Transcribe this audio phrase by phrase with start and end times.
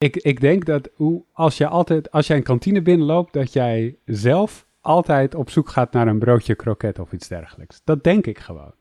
[0.00, 3.96] Ik, ik denk dat hoe, als, je altijd, als jij een kantine binnenloopt, dat jij
[4.04, 7.80] zelf altijd op zoek gaat naar een broodje kroket of iets dergelijks.
[7.84, 8.74] Dat denk ik gewoon.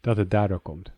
[0.00, 0.92] Dat het daardoor komt.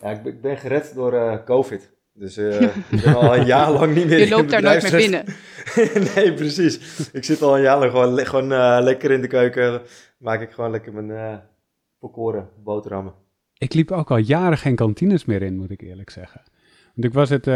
[0.00, 1.92] Ja, ik ben, ik ben gered door eh, COVID.
[2.12, 2.60] Dus uh,
[2.92, 5.24] ik ben al een jaar lang niet meer Je loopt daar nooit meer binnen.
[6.14, 7.08] nee, precies.
[7.12, 9.82] Ik zit al een jaar lang gewoon, gewoon uh, lekker in de keuken.
[10.18, 11.36] Maak ik gewoon lekker mijn uh,
[12.00, 13.14] volkoren boterhammen.
[13.58, 16.42] Ik liep ook al jaren geen kantines meer in, moet ik eerlijk zeggen.
[16.96, 17.46] Want ik was het,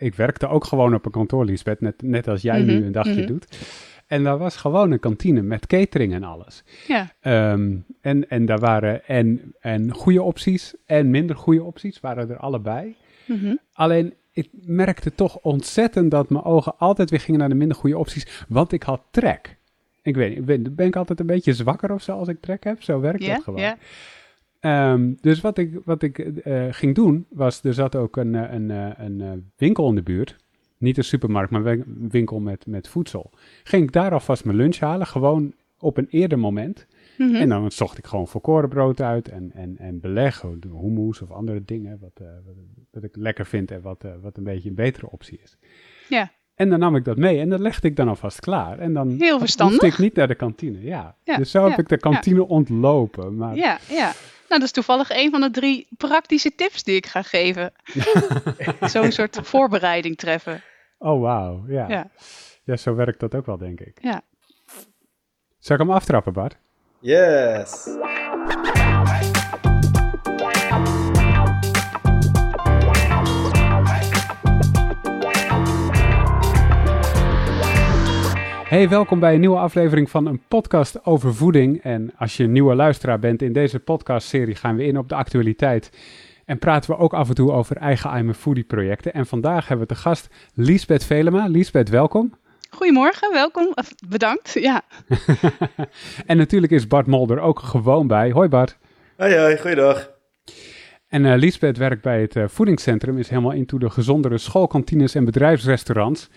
[0.00, 2.78] ik werkte ook gewoon op een kantoor, Lisbeth, net, net als jij mm -hmm.
[2.78, 3.26] nu een dagje mm -hmm.
[3.26, 3.58] doet.
[4.06, 6.64] En daar was gewoon een kantine met catering en alles.
[6.86, 7.12] Ja.
[7.52, 12.36] Um, en, en daar waren en, en goede opties en minder goede opties, waren er
[12.36, 12.96] allebei.
[13.26, 13.58] Mm -hmm.
[13.72, 17.98] Alleen, ik merkte toch ontzettend dat mijn ogen altijd weer gingen naar de minder goede
[17.98, 19.56] opties, want ik had trek.
[20.02, 22.64] Ik weet niet, ben, ben ik altijd een beetje zwakker of zo als ik trek
[22.64, 22.82] heb?
[22.82, 23.60] Zo werkt yeah, dat gewoon.
[23.60, 23.76] Yeah.
[24.60, 28.70] Um, dus wat ik, wat ik uh, ging doen, was er zat ook een, een,
[29.04, 30.36] een, een winkel in de buurt.
[30.78, 33.30] Niet een supermarkt, maar een winkel met, met voedsel.
[33.62, 36.86] Ging ik daar alvast mijn lunch halen, gewoon op een eerder moment.
[37.16, 37.28] Mhm.
[37.28, 37.42] Mm -hmm.
[37.42, 40.42] En dan zocht ik gewoon volkorenbrood uit en, en, en beleg,
[40.80, 42.54] hummus of andere dingen, wat, uh, wat,
[42.90, 45.56] wat, ik lekker vind en wat, uh, wat een beetje een betere optie is.
[46.08, 46.30] Ja.
[46.54, 48.78] En dan nam ik dat mee en dat legde ik dan alvast klaar.
[48.78, 49.80] En dan Heel verstandig.
[49.80, 51.16] hoefde ik niet naar de kantine, ja.
[51.24, 52.46] ja dus zo heb ik de kantine ja.
[52.46, 53.36] ontlopen.
[53.36, 53.56] Maar...
[53.56, 54.12] Ja, ja.
[54.50, 57.72] Nou, dat is toevallig een van de drie praktische tips die ik ga geven.
[58.92, 60.62] Zo'n soort voorbereiding treffen.
[60.98, 61.64] Oh, wauw.
[61.68, 61.88] Ja.
[61.88, 62.10] ja.
[62.64, 63.98] Ja, zo werkt dat ook wel, denk ik.
[64.00, 64.22] Ja.
[65.58, 66.56] Zal ik hem aftrappen, Bart?
[66.98, 67.88] Yes.
[78.70, 81.82] Hey, welkom bij een nieuwe aflevering van een podcast over voeding.
[81.82, 85.14] En als je een nieuwe luisteraar bent, in deze podcastserie gaan we in op de
[85.14, 85.90] actualiteit.
[86.44, 89.12] En praten we ook af en toe over eigen I'm a Foodie projecten.
[89.12, 91.46] En vandaag hebben we te gast Liesbeth Velema.
[91.46, 92.34] Liesbeth, welkom.
[92.70, 93.74] Goedemorgen, welkom.
[94.08, 94.82] Bedankt, ja.
[96.26, 98.30] en natuurlijk is Bart Molder ook gewoon bij.
[98.30, 98.78] Hoi Bart.
[99.16, 100.10] Hoi, hoi, goeiedag.
[101.08, 105.24] En uh, Liesbeth werkt bij het uh, voedingscentrum, is helemaal into de gezondere schoolkantines en
[105.24, 106.28] bedrijfsrestaurants.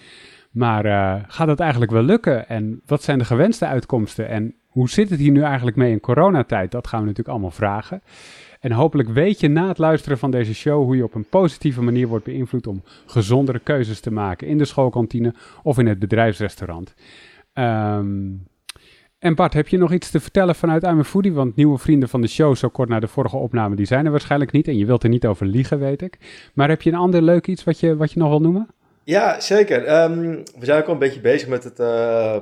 [0.53, 2.47] Maar uh, gaat dat eigenlijk wel lukken?
[2.47, 4.27] En wat zijn de gewenste uitkomsten?
[4.27, 6.71] En hoe zit het hier nu eigenlijk mee in coronatijd?
[6.71, 8.01] Dat gaan we natuurlijk allemaal vragen.
[8.59, 11.81] En hopelijk weet je na het luisteren van deze show hoe je op een positieve
[11.81, 16.93] manier wordt beïnvloed om gezondere keuzes te maken in de schoolkantine of in het bedrijfsrestaurant.
[17.53, 18.47] Um,
[19.19, 21.33] en Bart, heb je nog iets te vertellen vanuit I'm Foodie?
[21.33, 24.11] Want nieuwe vrienden van de show, zo kort na de vorige opname, die zijn er
[24.11, 24.67] waarschijnlijk niet.
[24.67, 26.17] En je wilt er niet over liegen, weet ik.
[26.53, 28.67] Maar heb je een ander leuk iets wat je, wat je nog wil noemen?
[29.05, 30.03] Ja, zeker.
[30.03, 32.37] Um, we zijn ook al een beetje bezig met het uh,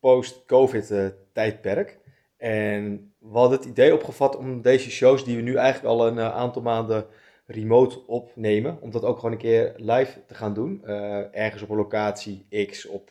[0.00, 1.98] post-COVID uh, tijdperk.
[2.36, 6.16] En we hadden het idee opgevat om deze shows die we nu eigenlijk al een
[6.16, 7.06] uh, aantal maanden
[7.46, 10.84] remote opnemen, om dat ook gewoon een keer live te gaan doen.
[11.32, 13.10] Ergens op een locatie X, op,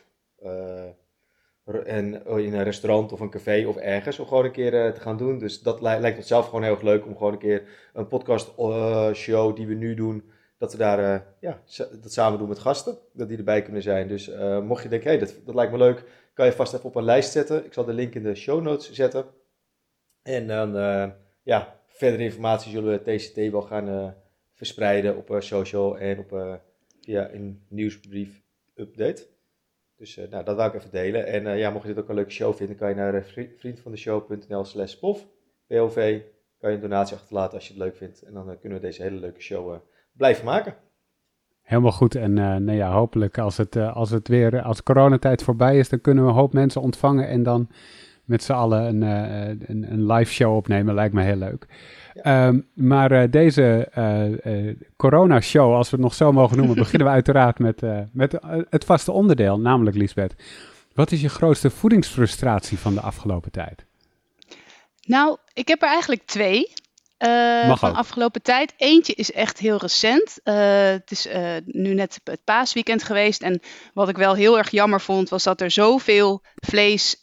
[1.85, 5.17] en, in een restaurant of een café of ergens, om gewoon een keer te gaan
[5.17, 5.37] doen.
[5.37, 8.07] Dus dat li lijkt ons zelf gewoon heel erg leuk om gewoon een keer een
[8.07, 8.53] podcast
[9.13, 13.27] show die we nu doen, dat we daar ja, dat samen doen met gasten, dat
[13.27, 14.07] die erbij kunnen zijn.
[14.07, 14.31] Dus
[14.63, 17.03] mocht je denken, hey, dat, dat lijkt me leuk, kan je vast even op een
[17.03, 17.65] lijst zetten.
[17.65, 19.25] Ik zal de link in de show notes zetten.
[20.21, 21.09] En dan, uh,
[21.43, 24.15] ja, verdere informatie zullen we TCT wel gaan
[24.53, 26.59] verspreiden op social en op
[27.01, 28.41] via een nieuwsbrief
[28.75, 29.27] update.
[29.97, 31.25] Dus nou, dat wou ik even delen.
[31.25, 33.23] En ja, mocht je dit ook een leuke show vinden, kan je naar
[33.57, 35.21] vriendvandeshow.nl slash POV,
[35.67, 36.21] POV,
[36.57, 38.21] kan je een donatie achterlaten als je het leuk vindt.
[38.21, 39.79] En dan kunnen we deze hele leuke show
[40.17, 40.75] blijven maken.
[41.61, 42.15] Helemaal goed.
[42.15, 45.89] En uh, nou ja, hopelijk als het, uh, als het weer, als coronatijd voorbij is,
[45.89, 47.69] dan kunnen we een hoop mensen ontvangen en dan
[48.23, 50.93] met z'n allen een, uh, een, een, live show opnemen.
[50.93, 51.65] Lijkt me heel leuk.
[52.13, 52.47] Ja.
[52.47, 53.89] Um, maar deze
[54.95, 58.39] corona-show, als we het nog zo mogen noemen, beginnen we uiteraard met, met
[58.69, 60.35] het vaste onderdeel, namelijk Lisbeth.
[60.93, 63.85] Wat is je grootste voedingsfrustratie van de afgelopen tijd?
[65.05, 66.73] Nou, ik heb er eigenlijk twee.
[67.17, 68.73] Uh, van afgelopen tijd.
[68.77, 70.39] Eentje is echt heel recent.
[70.43, 70.55] Uh,
[70.89, 73.41] het is uh, nu net het paasweekend geweest.
[73.41, 73.61] En
[73.93, 77.17] wat ik wel heel erg jammer vond, was dat er zoveel vlees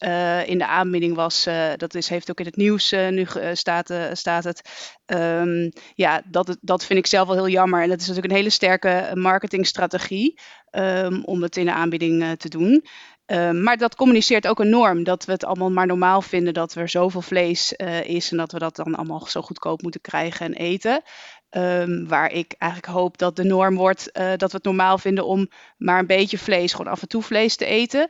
[0.47, 1.49] in de aanbieding was.
[1.77, 4.63] dat is, heeft ook in het nieuws nu staat, staat het.
[5.07, 7.83] Um, ja, dat, dat vind ik zelf wel heel jammer.
[7.83, 10.41] En dat is natuurlijk een hele sterke marketingstrategie
[10.71, 12.85] um, om het in de aanbieding te doen.
[13.33, 15.05] Uh, maar dat communiceert ook een norm.
[15.05, 18.31] Dat we het allemaal maar normaal vinden dat er zoveel vlees uh, is.
[18.31, 21.03] En dat we dat dan allemaal zo goedkoop moeten krijgen en eten.
[21.51, 25.27] Um, waar ik eigenlijk hoop dat de norm wordt uh, dat we het normaal vinden
[25.27, 28.09] om maar een beetje vlees, gewoon af en toe vlees te eten.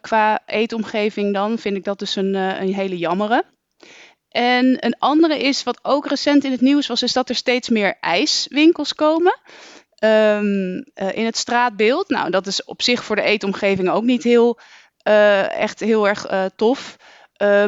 [0.00, 3.44] qua eetomgeving dan vind ik dat dus een, een hele jammere.
[4.28, 7.68] En een andere is, wat ook recent in het nieuws was, is dat er steeds
[7.68, 9.38] meer ijswinkels komen.
[10.04, 12.08] Ehm, in het straatbeeld.
[12.08, 14.58] Nou, dat is op zich voor de eetomgeving ook niet heel,
[15.48, 16.96] echt heel erg tof.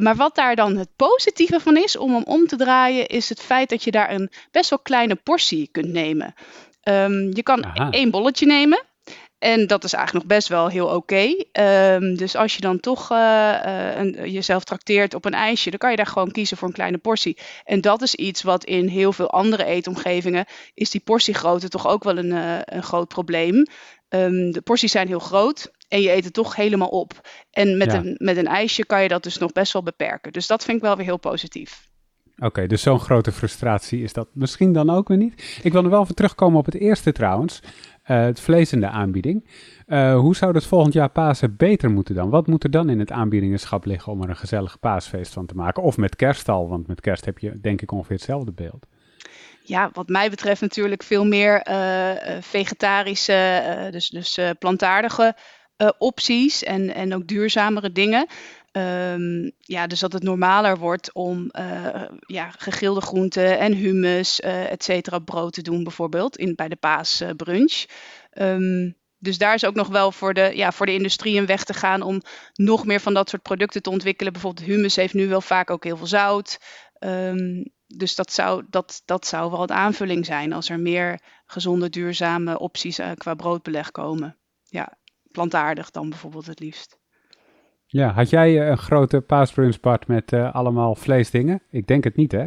[0.01, 3.41] maar wat daar dan het positieve van is om hem om te draaien, is het
[3.41, 6.35] feit dat je daar een best wel kleine portie kunt nemen.
[6.83, 8.83] Ehm, je kan één bolletje nemen.
[9.47, 11.45] En dat is eigenlijk nog best wel heel oké.
[11.53, 13.59] Ehm, dus als je dan toch uh,
[13.95, 16.99] een, jezelf trakteert op een ijsje, dan kan je daar gewoon kiezen voor een kleine
[16.99, 17.39] portie.
[17.65, 20.45] En dat is iets wat in heel veel andere eetomgevingen
[20.75, 23.55] is die portiegrootte toch ook wel een, uh, een groot probleem.
[24.09, 27.29] Um, de porties zijn heel groot en je eet het toch helemaal op.
[27.51, 30.33] En met, een, met een ijsje kan je dat dus nog best wel beperken.
[30.33, 31.89] Dus dat vind ik wel weer heel positief.
[32.39, 35.61] Oké, dus zo'n grote frustratie is dat misschien dan ook weer niet.
[35.63, 37.61] Ik wil nog wel even terugkomen op het eerste trouwens.
[38.11, 39.49] Uh, het vlees in de aanbieding.
[39.87, 42.31] Uh, hoe zou dat volgend jaar Pasen beter moeten dan?
[42.31, 45.55] Wat moet er dan in het aanbiedingenschap liggen om er een gezellig paasfeest van te
[45.55, 45.83] maken?
[45.83, 48.87] Of met kerst al, want met kerst heb je denk ik ongeveer hetzelfde beeld.
[49.63, 52.11] Ja, wat mij betreft natuurlijk veel meer uh,
[52.41, 55.37] vegetarische, dus, dus plantaardige
[55.99, 58.27] opties en, en ook duurzamere dingen.
[58.77, 64.71] Um, ja, dus dat het normaler wordt om uh, ja, gegrilde groenten en hummus, uh,
[64.71, 67.85] et cetera, brood te doen bijvoorbeeld in, bij de paasbrunch.
[68.33, 71.65] Um, dus daar is ook nog wel voor de, ja, voor de industrie een weg
[71.65, 72.23] te gaan om
[72.55, 74.33] nog meer van dat soort producten te ontwikkelen.
[74.33, 76.59] Bijvoorbeeld hummus heeft nu wel vaak ook heel veel zout.
[76.99, 81.89] Um, dus dat zou, dat, dat zou wel een aanvulling zijn als er meer gezonde,
[81.89, 84.37] duurzame opties qua broodbeleg komen.
[84.65, 84.99] Ja,
[85.31, 86.96] plantaardig dan bijvoorbeeld het liefst.
[87.97, 91.63] Ja, had jij eh, een grote paasbrunchbad met uh, allemaal vleesdingen?
[91.71, 92.45] Ik denk het niet, hè?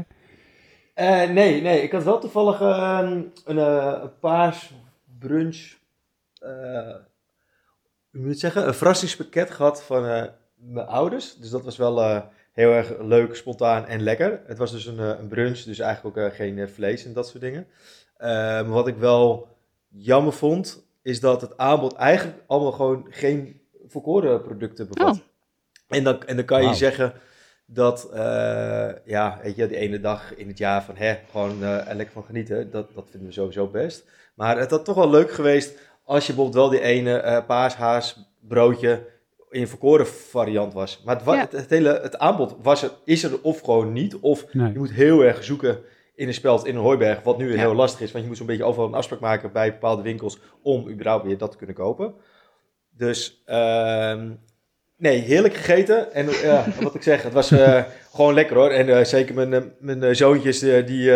[0.96, 1.82] Uh, nee, nee.
[1.82, 5.78] Ik had wel toevallig uh, een, een paasbrunch,
[6.40, 7.02] hoe
[8.12, 11.36] moet het zeggen, een verrassingspakket gehad van mijn ouders.
[11.36, 12.24] Dus dat was wel
[12.54, 14.42] heel erg leuk, spontaan en lekker.
[14.46, 17.68] Het was dus een, een brunch, dus eigenlijk ook geen vlees en dat soort dingen.
[18.18, 19.48] maar wat ik wel
[19.88, 25.16] jammer vond, is dat het aanbod eigenlijk allemaal gewoon geen volkoren producten bevat.
[25.16, 25.28] Oh.
[25.90, 27.14] En dan, en dan kan je zeggen
[27.66, 31.82] dat, uh, ja, weet je, die ene dag in het jaar van, hè, gewoon uh,
[31.86, 34.10] lekker van genieten, dat, dat vinden we sowieso best.
[34.36, 38.34] Maar het had toch wel leuk geweest als je bijvoorbeeld wel die ene uh, paashaas
[38.40, 39.06] broodje
[39.50, 41.02] in een verkoren variant was.
[41.06, 44.72] Maar het, het, hele het aanbod was er, is er of gewoon niet, of je
[44.74, 45.80] moet heel erg zoeken
[46.16, 48.48] in een speld, in een hooiberg, wat nu heel lastig is, want je moet zo'n
[48.48, 52.14] beetje overal een afspraak maken bij bepaalde winkels om überhaupt weer dat te kunnen kopen.
[52.90, 54.22] Dus uh,
[55.00, 56.14] Nee, heerlijk gegeten.
[56.14, 58.70] En ja, wat ik zeg, het was uh, gewoon lekker hoor.
[58.70, 61.12] En uh, zeker mijn, mijn zoontjes, die, die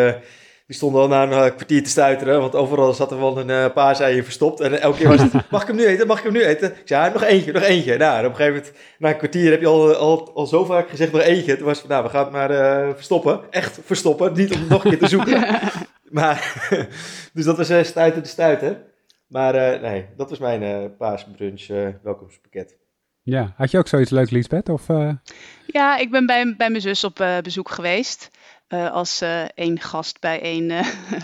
[0.67, 2.39] stonden al na een kwartier te stuiteren.
[2.39, 4.59] Want overal zat er wel een paar zijen verstopt.
[4.59, 6.07] En elke keer was het, mag ik hem nu eten?
[6.07, 6.71] Mag ik hem nu eten?
[6.71, 7.97] Ik zei, nog eentje, nog eentje.
[7.97, 10.89] Nou, op een gegeven moment, na een kwartier heb je al, al, al zo vaak
[10.89, 11.57] gezegd, nog eentje.
[11.57, 12.49] Toen was het, nou, we gaan het maar
[12.95, 13.41] verstoppen.
[13.49, 15.59] Echt verstoppen, niet om het nog een keer te zoeken.
[16.09, 16.69] maar,
[17.33, 18.83] dus dat was stuiten de stuiten.
[19.27, 21.67] Maar nee, dat was mijn paasbrunch
[22.03, 22.81] welkomstpakket.
[23.23, 24.69] Ja, had je ook zoiets leuks, Liesbeth?
[24.69, 25.11] Of, uh...
[25.65, 28.31] Ja, ik ben bij, bij mijn zus op uh, bezoek geweest.
[28.69, 29.21] Uh, als
[29.55, 30.67] één gast bij één,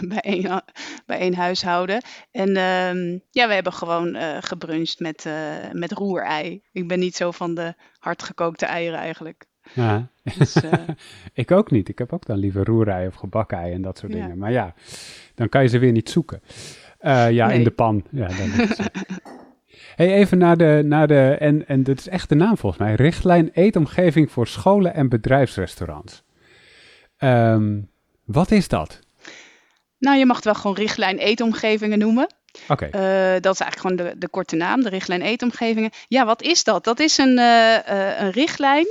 [0.09, 0.63] bij, één,
[1.05, 2.03] bij één huishouden.
[2.31, 5.25] En uh, ja, we hebben gewoon gebruncht met,
[5.71, 6.61] met roerei.
[6.71, 9.45] Ik ben niet zo van de hardgekookte eieren eigenlijk.
[9.73, 10.09] Ja.
[10.37, 10.55] Dus,
[11.33, 11.89] ik ook niet.
[11.89, 14.37] Ik heb ook dan liever roerei of gebakken ei en dat soort dingen.
[14.37, 14.73] Maar ja,
[15.35, 16.41] dan kan je ze weer niet zoeken.
[17.29, 17.57] ja, nee.
[17.57, 18.05] in de pan.
[18.11, 18.49] Ja, dan
[19.99, 22.95] Hey, even naar de, naar de en, en dat is echt de naam volgens mij,
[22.95, 26.23] richtlijn eetomgeving voor scholen en bedrijfsrestaurants.
[27.17, 27.89] Um,
[28.25, 28.99] wat is dat?
[29.97, 32.27] Nou, je mag het wel gewoon richtlijn eetomgevingen noemen.
[32.95, 35.91] Uh, dat is eigenlijk gewoon de, de korte naam, de richtlijn eetomgevingen.
[36.07, 36.83] Ja, wat is dat?
[36.83, 38.87] Dat is een, uh, uh, een richtlijn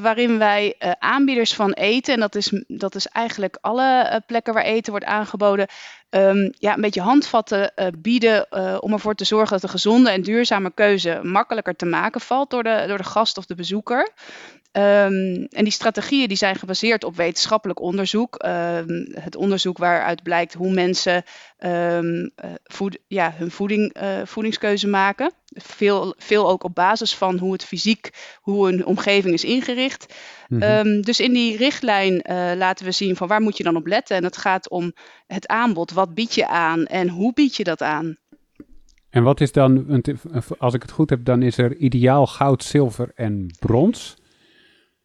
[0.00, 4.90] waarin wij aanbieders van eten, en dat is, dat is eigenlijk alle plekken waar eten
[4.90, 5.66] wordt aangeboden,
[6.10, 10.72] um, ja, een beetje handvatten bieden om ervoor te zorgen dat een gezonde en duurzame
[10.74, 14.10] keuze makkelijker te maken valt door de, door de gast of de bezoeker.
[14.76, 18.44] Um, en die strategieën die zijn gebaseerd op wetenschappelijk onderzoek.
[18.44, 21.22] Um, het onderzoek waaruit blijkt hoe mensen
[21.58, 22.30] um,
[22.64, 25.32] voed, ja, hun voeding, uh, voedingskeuze maken.
[25.46, 28.10] Veel, veel ook op basis van hoe het fysiek,
[28.40, 30.14] hoe een omgeving is ingericht.
[30.48, 33.86] Mm dus in die richtlijn uh, laten we zien van waar moet je dan op
[33.86, 34.16] letten.
[34.16, 34.92] En het gaat om
[35.26, 35.90] het aanbod.
[35.92, 38.16] Wat bied je aan en hoe bied je dat aan?
[39.10, 40.02] En wat is dan,
[40.58, 44.20] als ik het goed heb, dan is er ideaal goud, zilver en brons.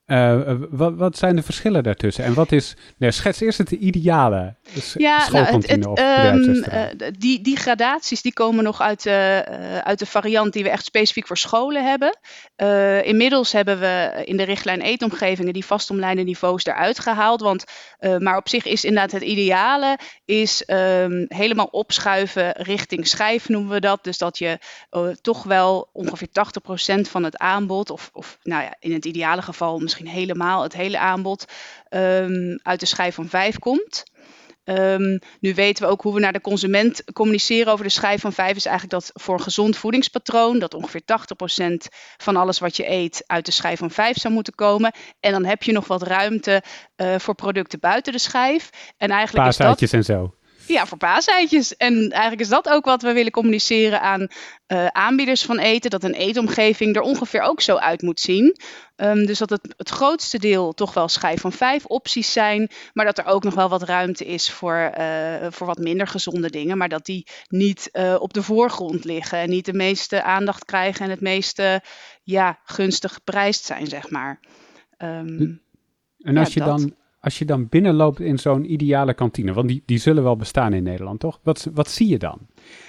[0.07, 2.23] Uh, wat, wat, zijn de verschillen daartussen?
[2.23, 4.55] En wat is, nee, schets eerst het ideale
[4.93, 9.39] ja, schoolkantine nou, het, het, um, die, die gradaties die komen nog uit, uh,
[9.77, 12.17] uit de variant die we echt specifiek voor scholen hebben.
[13.05, 17.41] inmiddels hebben we in de richtlijn eetomgevingen die vastomlijnde niveaus eruit gehaald.
[17.41, 17.63] Want,
[18.19, 23.79] maar op zich is inderdaad het ideale is um, helemaal opschuiven richting schijf noemen we
[23.79, 24.03] dat.
[24.03, 24.59] Dus dat je
[25.21, 26.29] toch wel ongeveer
[26.97, 30.63] 80% van het aanbod, of, of nou ja, in het ideale geval misschien misschien helemaal
[30.63, 31.45] het hele aanbod
[31.89, 34.03] um, uit de schijf van 5 komt.
[34.63, 38.33] Um, nu weten we ook hoe we naar de consument communiceren over de schijf van
[38.33, 41.05] 5 is eigenlijk dat voor een gezond voedingspatroon, dat ongeveer 80%
[42.17, 44.93] van alles wat je eet uit de schijf van 5 zou moeten komen.
[45.19, 46.63] En dan heb je nog wat ruimte
[46.95, 48.69] uh, voor producten buiten de schijf.
[48.97, 50.36] En eigenlijk is dat, en zo.
[50.67, 51.77] Ja, voor paaseitjes.
[51.77, 54.27] En eigenlijk is dat ook wat we willen communiceren aan
[54.67, 55.89] uh, aanbieders van eten.
[55.89, 58.55] Dat een eetomgeving er ongeveer ook zo uit moet zien.
[58.95, 62.69] Um, dus dat het, het grootste deel toch wel schijf van vijf opties zijn.
[62.93, 66.49] Maar dat er ook nog wel wat ruimte is voor, uh, voor wat minder gezonde
[66.49, 66.77] dingen.
[66.77, 69.37] Maar dat die niet uh, op de voorgrond liggen.
[69.37, 71.81] En niet de meeste aandacht krijgen en het meeste
[72.23, 74.39] ja, gunstig geprijsd zijn, zeg maar.
[74.97, 75.61] Um,
[76.19, 76.95] en als ja, je dan
[77.27, 80.83] als je dan binnenloopt in zo'n ideale kantine, want die, die zullen wel bestaan in
[80.83, 81.39] Nederland, toch?
[81.43, 82.39] Wat, wat zie je dan?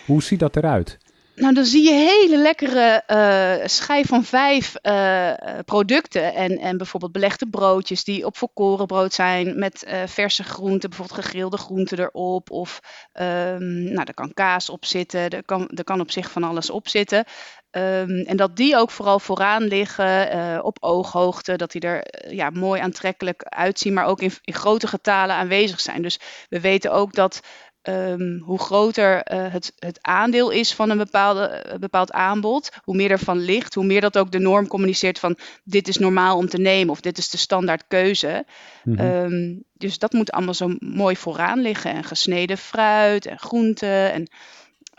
[0.07, 0.99] Hoe ziet dat eruit?
[1.38, 5.33] Nou, dan zie je hele lekkere uh, schijf van vijf uh,
[5.64, 6.35] producten.
[6.35, 11.99] En, en bijvoorbeeld belegde broodjes die op volkorenbrood zijn met verse groenten, bijvoorbeeld gegrilde groenten
[11.99, 12.50] erop.
[12.50, 12.80] Of
[13.12, 16.71] um, nou, er kan kaas op zitten, er kan, er kan op zich van alles
[16.71, 17.25] op zitten.
[17.71, 22.04] Um, en dat die ook vooral vooraan liggen op ooghoogte, dat die er
[22.35, 26.02] ja, mooi aantrekkelijk uitzien, maar ook in, in grote getalen aanwezig zijn.
[26.02, 27.40] Dus we weten ook dat
[27.88, 32.97] um, hoe groter uh, het, het aandeel is van een bepaalde, uh, bepaald aanbod, hoe
[32.97, 36.49] meer ervan ligt, hoe meer dat ook de norm communiceert van dit is normaal om
[36.49, 38.47] te nemen of dit is de standaard keuze.
[38.85, 39.07] Mm -hmm.
[39.07, 41.92] um, dus dat moet allemaal zo mooi vooraan liggen.
[41.92, 44.30] En gesneden fruit en groenten en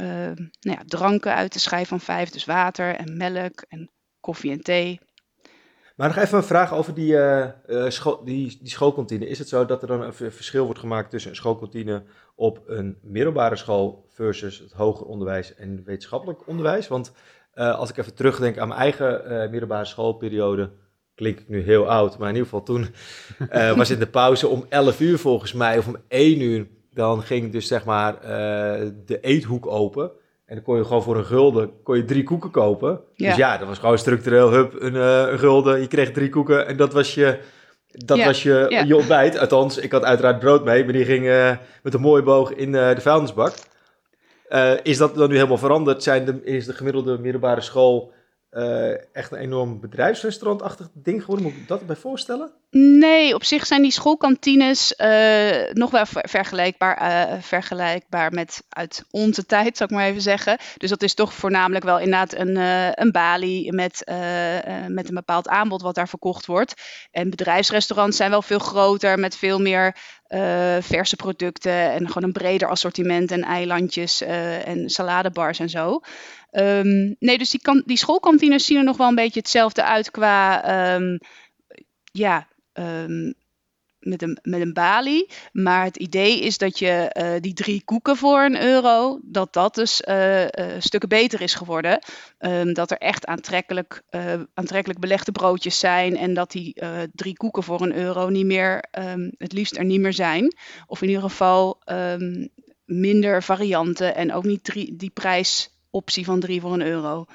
[0.01, 4.51] uh, nou ja, dranken uit de schijf van vijf, dus water en melk en koffie
[4.51, 4.99] en thee.
[5.95, 9.27] Maar nog even een vraag over die, uh, school, die, die schoolkantine.
[9.27, 12.03] Is het zo dat er dan een verschil wordt gemaakt tussen een schoolkantine
[12.39, 16.87] op een middelbare school versus het hoger onderwijs en wetenschappelijk onderwijs?
[16.87, 17.11] Want
[17.55, 20.69] uh, als ik even terugdenk aan mijn eigen middelbare schoolperiode,
[21.15, 22.87] klink ik nu heel oud, maar in ieder geval toen
[23.77, 27.51] was in de pauze om 11 uur volgens mij, of om 1 uur, dan ging
[27.51, 28.21] dus zeg maar
[29.05, 30.11] de eethoek open.
[30.45, 33.01] En dan kon je gewoon voor een gulden kon je drie koeken kopen.
[33.13, 33.27] Ja.
[33.27, 35.81] Dus ja, dat was gewoon structureel, hup, een, een gulden.
[35.81, 37.39] Je kreeg drie koeken en dat was je,
[37.91, 38.25] dat ja.
[38.25, 38.83] was je, ja.
[38.83, 39.37] je ontbijt.
[39.37, 42.73] Althans, ik had uiteraard brood mee, maar die ging uh, met een mooie boog in
[42.73, 43.53] uh, de vuilnisbak.
[44.83, 46.03] is dat dan nu helemaal veranderd?
[46.03, 48.13] Zijn de, is de gemiddelde middelbare school
[48.51, 51.45] uh, echt een enorm bedrijfsrestaurantachtig ding geworden?
[51.45, 52.51] Moet ik dat erbij voorstellen?
[52.71, 59.45] Nee, op zich zijn die schoolkantines uh, nog wel vergelijkbaar, uh, vergelijkbaar met uit onze
[59.45, 60.57] tijd, zou ik maar even zeggen.
[60.77, 62.55] Dus dat is toch voornamelijk wel inderdaad een,
[63.01, 64.03] een balie met,
[64.87, 66.73] met een bepaald aanbod wat daar verkocht wordt.
[67.11, 69.95] En bedrijfsrestaurants zijn wel veel groter, met veel meer
[70.81, 76.01] verse producten en gewoon een breder assortiment en eilandjes en saladebars en zo.
[76.51, 80.11] Um, nee, dus die, kan, die schoolkantines zien er nog wel een beetje hetzelfde uit
[80.11, 81.19] qua, um,
[82.11, 83.33] ja, um,
[83.99, 85.29] met een, met een balie.
[85.51, 89.75] Maar het idee is dat je uh, die drie koeken voor een euro, dat dat
[89.75, 90.47] dus uh, uh,
[90.79, 91.99] stukken beter is geworden.
[92.73, 94.01] Dat er echt aantrekkelijk,
[94.53, 96.81] aantrekkelijk belegde broodjes zijn en dat die
[97.13, 98.83] drie koeken voor een euro niet meer,
[99.37, 100.55] het liefst er niet meer zijn.
[100.87, 101.81] Of in ieder geval
[102.85, 107.25] minder varianten en ook niet drie, die prijs optie van 3 voor een euro.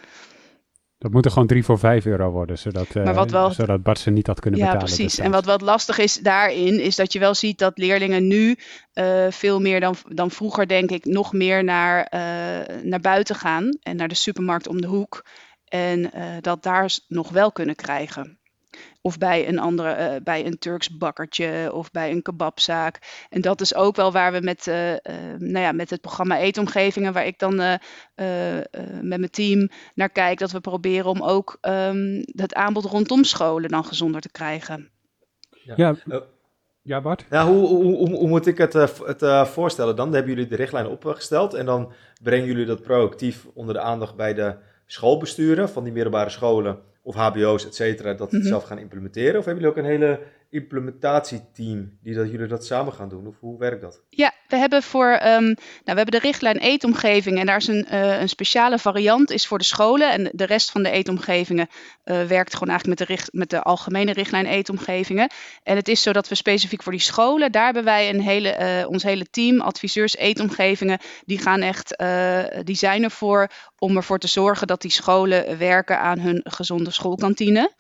[0.99, 4.11] Dat moet er gewoon 3 voor 5 euro worden, zodat, uh, wel, zodat Bart ze
[4.11, 4.89] niet had kunnen ja, betalen.
[4.89, 5.19] Ja, precies.
[5.19, 8.57] En wat, wat lastig is daarin, is dat je wel ziet dat leerlingen nu
[8.95, 12.21] uh, veel meer dan, dan vroeger, denk ik, nog meer naar, uh,
[12.83, 15.25] naar buiten gaan en naar de supermarkt om de hoek.
[15.65, 18.39] En dat daar nog wel kunnen krijgen.
[19.07, 23.27] Of bij een andere, uh, bij een Turks bakkertje of bij een kebabzaak.
[23.29, 24.99] En dat is ook wel waar we met, uh, uh,
[25.39, 27.57] nou ja, met het programma Eetomgevingen, waar ik dan
[29.01, 33.71] met mijn team naar kijk, dat we proberen om ook um, het aanbod rondom scholen
[33.71, 34.91] dan gezonder te krijgen.
[35.51, 36.23] Ja, ja.
[36.83, 37.27] ja Bart?
[37.31, 40.07] Ja, hoe, hoe, hoe, hoe, moet ik het, het voorstellen dan?
[40.07, 41.93] Dan hebben jullie de richtlijn opgesteld en dan
[42.23, 44.57] brengen jullie dat proactief onder de aandacht bij de
[44.87, 48.49] schoolbesturen van die middelbare scholen of HBO's, et cetera, dat mm -hmm.
[48.49, 49.39] zelf gaan implementeren?
[49.39, 50.21] Of hebben jullie ook een hele
[50.55, 53.27] implementatieteam die dat jullie dat samen gaan doen?
[53.27, 54.01] Of hoe werkt dat?
[54.09, 57.87] Ja, we hebben voor um, nou, we hebben de richtlijn eetomgeving en daar is een,
[57.93, 61.69] uh, een speciale variant is voor de scholen en de rest van de eetomgevingen
[62.05, 65.31] uh, werkt gewoon eigenlijk met de, richt, met de algemene richtlijn eetomgevingen.
[65.63, 68.81] En het is zo dat we specifiek voor die scholen, daar hebben wij een hele,
[68.83, 71.97] uh, ons hele team adviseurs eetomgevingen, die gaan echt,
[72.65, 77.73] die zijn ervoor om ervoor te zorgen dat die scholen werken aan hun gezonde schoolkantine.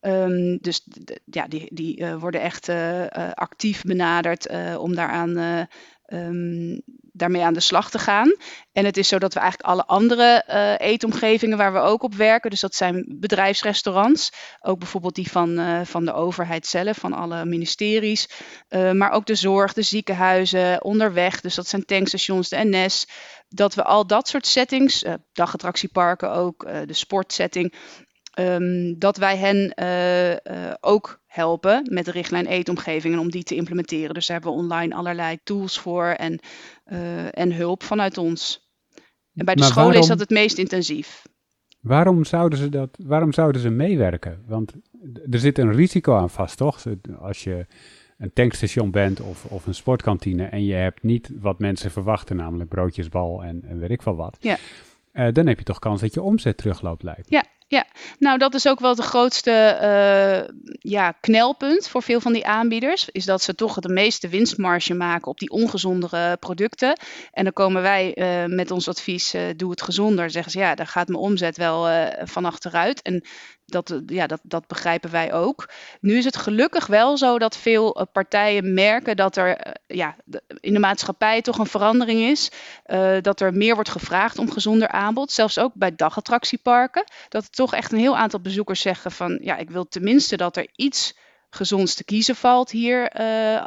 [0.00, 0.86] Um, dus
[1.24, 5.66] ja, die, die uh, worden echt uh, uh, actief benaderd om daaraan,
[6.06, 8.36] um, daarmee aan de slag te gaan.
[8.72, 10.44] En het is zo dat we eigenlijk alle andere
[10.78, 16.04] eetomgevingen waar we ook op werken, dus dat zijn bedrijfsrestaurants, ook bijvoorbeeld die van, van
[16.04, 18.28] de overheid zelf, van alle ministeries,
[18.92, 23.08] maar ook de zorg, de ziekenhuizen, onderweg, dus dat zijn tankstations, de NS,
[23.48, 27.74] dat we al dat soort settings, dagattractieparken ook, de sportsetting,
[28.38, 30.36] um, dat wij hen uh, uh,
[30.80, 34.14] ook helpen met de richtlijn eetomgeving en om die te implementeren.
[34.14, 36.38] Dus daar hebben we online allerlei tools voor en,
[36.86, 38.70] uh, en hulp vanuit ons.
[39.34, 41.22] En bij de maar scholen waarom, is dat het meest intensief.
[41.80, 42.98] Waarom zouden ze dat?
[43.06, 44.44] Waarom zouden ze meewerken?
[44.46, 44.72] Want
[45.30, 46.84] er zit een risico aan vast, toch?
[47.20, 47.66] Als je
[48.18, 52.68] een tankstation bent of, of een sportkantine en je hebt niet wat mensen verwachten, namelijk
[52.68, 54.36] broodjes, bal en, en weet ik wel wat.
[54.40, 54.56] Ja.
[55.12, 57.30] Uh, dan heb je toch kans dat je omzet terugloopt, lijkt.
[57.30, 57.86] Ja, ja,
[58.18, 63.08] nou dat is ook wel de grootste uh, ja, knelpunt voor veel van die aanbieders.
[63.08, 67.00] Is dat ze toch de meeste winstmarge maken op die ongezondere producten.
[67.32, 70.30] En dan komen wij uh, met ons advies, uh, doe het gezonder.
[70.30, 71.88] Zeggen ze, ja, daar gaat mijn omzet wel
[72.24, 73.02] van achteruit.
[73.02, 73.24] En
[73.68, 75.68] dat, eh, ja, dat, dat begrijpen wij ook.
[76.00, 80.16] Nu is het gelukkig wel zo dat veel eh, partijen merken dat er eh, ja,
[80.60, 82.50] in de maatschappij toch een verandering is.
[83.20, 85.32] dat er meer wordt gevraagd om gezonder aanbod.
[85.32, 87.04] Zelfs ook bij dagattractieparken.
[87.28, 90.56] Dat er toch echt een heel aantal bezoekers zeggen van ja, ik wil tenminste dat
[90.56, 91.16] er iets
[91.50, 93.12] gezonds te kiezen valt hier.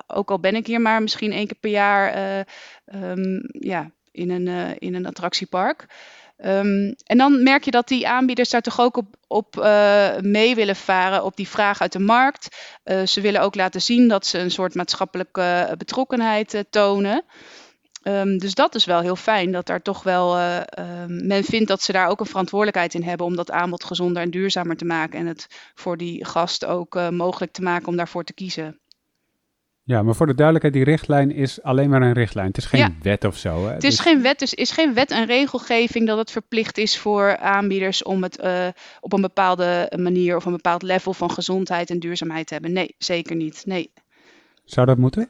[0.07, 2.45] ook al ben ik hier maar misschien één keer per jaar
[2.93, 5.85] um, ja, in, een, in een attractiepark.
[6.45, 10.55] Um, en dan merk je dat die aanbieders daar toch ook op, op uh, mee
[10.55, 12.57] willen varen op die vraag uit de markt.
[12.85, 17.23] Uh, ze willen ook laten zien dat ze een soort maatschappelijke betrokkenheid tonen.
[18.03, 20.35] Um, dus dat is wel heel fijn, dat daar toch wel
[21.07, 24.31] men vindt dat ze daar ook een verantwoordelijkheid in hebben om dat aanbod gezonder en
[24.31, 28.33] duurzamer te maken en het voor die gast ook mogelijk te maken om daarvoor te
[28.33, 28.80] kiezen.
[29.83, 32.47] Ja, maar voor de duidelijkheid, die richtlijn is alleen maar een richtlijn.
[32.47, 33.65] Het is geen wet of zo.
[33.65, 33.73] Hè?
[33.73, 33.99] Het is, dus...
[33.99, 38.23] geen wet, dus is geen wet en regelgeving dat het verplicht is voor aanbieders om
[38.23, 38.67] het uh,
[38.99, 42.73] op een bepaalde manier of een bepaald level van gezondheid en duurzaamheid te hebben.
[42.73, 43.63] Nee, zeker niet.
[43.65, 43.91] Nee.
[44.65, 45.29] Zou dat moeten?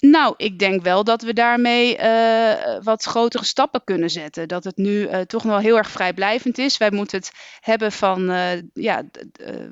[0.00, 4.48] Nou, ik denk wel dat we daarmee uh, wat grotere stappen kunnen zetten.
[4.48, 6.76] Dat het nu uh, toch wel heel erg vrijblijvend is.
[6.76, 9.02] Wij moeten het hebben van, uh, ja,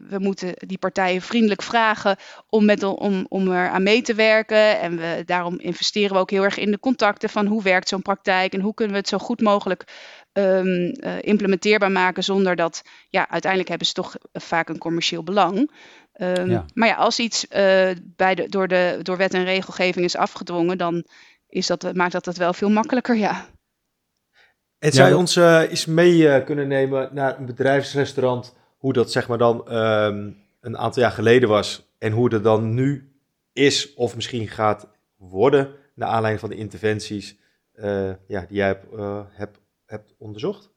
[0.08, 2.16] we moeten die partijen vriendelijk vragen
[2.48, 4.80] om, met, om, om er aan mee te werken.
[4.80, 8.02] En we, daarom investeren we ook heel erg in de contacten van hoe werkt zo'n
[8.02, 9.84] praktijk en hoe kunnen we het zo goed mogelijk
[10.32, 15.70] um, implementeerbaar maken zonder dat, ja, uiteindelijk hebben ze toch vaak een commercieel belang.
[16.18, 17.50] Um, Maar ja, als iets uh,
[18.02, 21.04] bij de, door, de, door wet en regelgeving is afgedwongen, dan
[21.48, 23.46] is dat, maakt dat het wel veel makkelijker, ja.
[24.78, 29.12] En zou je ons uh, eens mee uh, kunnen nemen naar een bedrijfsrestaurant, hoe dat
[29.12, 33.12] zeg maar dan um, een aantal jaar geleden was en hoe dat dan nu
[33.52, 37.36] is of misschien gaat worden naar aanleiding van de interventies
[38.26, 38.86] ja, die jij hebt,
[39.30, 40.70] hebt, hebt onderzocht?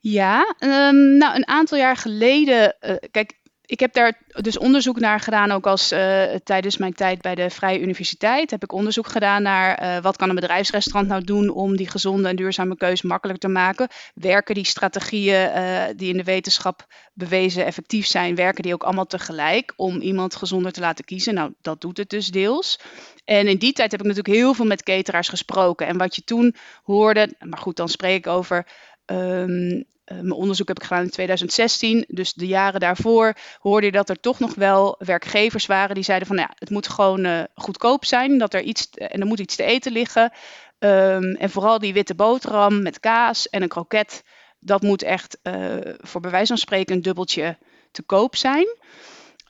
[0.00, 5.20] Ja, um, nou een aantal jaar geleden, uh, kijk, ik heb daar dus onderzoek naar
[5.20, 8.50] gedaan, ook als uh, tijdens mijn tijd bij de Vrije Universiteit.
[8.50, 12.28] Heb ik onderzoek gedaan naar uh, wat kan een bedrijfsrestaurant nou doen om die gezonde
[12.28, 13.88] en duurzame keuze makkelijker te maken.
[14.14, 19.06] Werken die strategieën uh, die in de wetenschap bewezen effectief zijn, werken die ook allemaal
[19.06, 21.34] tegelijk om iemand gezonder te laten kiezen?
[21.34, 22.80] Nou, dat doet het dus deels.
[23.24, 25.86] En in die tijd heb ik natuurlijk heel veel met cateraars gesproken.
[25.86, 28.66] En wat je toen hoorde, maar goed, dan spreek ik over
[29.10, 32.04] um, uh, mijn onderzoek heb ik gedaan in 2016.
[32.08, 36.26] Dus de jaren daarvoor hoorde je dat er toch nog wel werkgevers waren die zeiden
[36.26, 38.38] van nou ja, het moet gewoon uh, goedkoop zijn.
[38.38, 40.32] Dat er iets, en er moet iets te eten liggen.
[40.78, 44.22] Um, en vooral die witte boterham met kaas en een kroket.
[44.60, 45.38] Dat moet echt
[45.98, 47.58] voor bij wijze van spreken een dubbeltje
[47.90, 48.66] te koop zijn.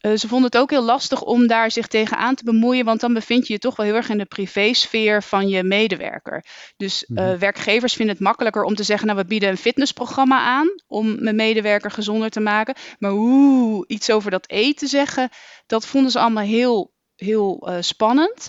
[0.03, 3.15] Uh, ze vonden het ook heel lastig om daar zich tegenaan te bemoeien, want dan
[3.15, 6.45] bevind je je toch wel heel erg in de privésfeer van je medewerker.
[6.77, 10.69] Dus uh, werkgevers vinden het makkelijker om te zeggen, nou we bieden een fitnessprogramma aan
[10.87, 12.75] om mijn medewerker gezonder te maken.
[12.99, 15.29] Maar oeh, iets over dat eten zeggen,
[15.67, 18.49] dat vonden ze allemaal heel, heel uh, spannend.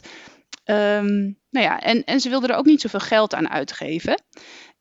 [0.65, 4.21] Um, nou ja, en, en ze wilden er ook niet zoveel geld aan uitgeven.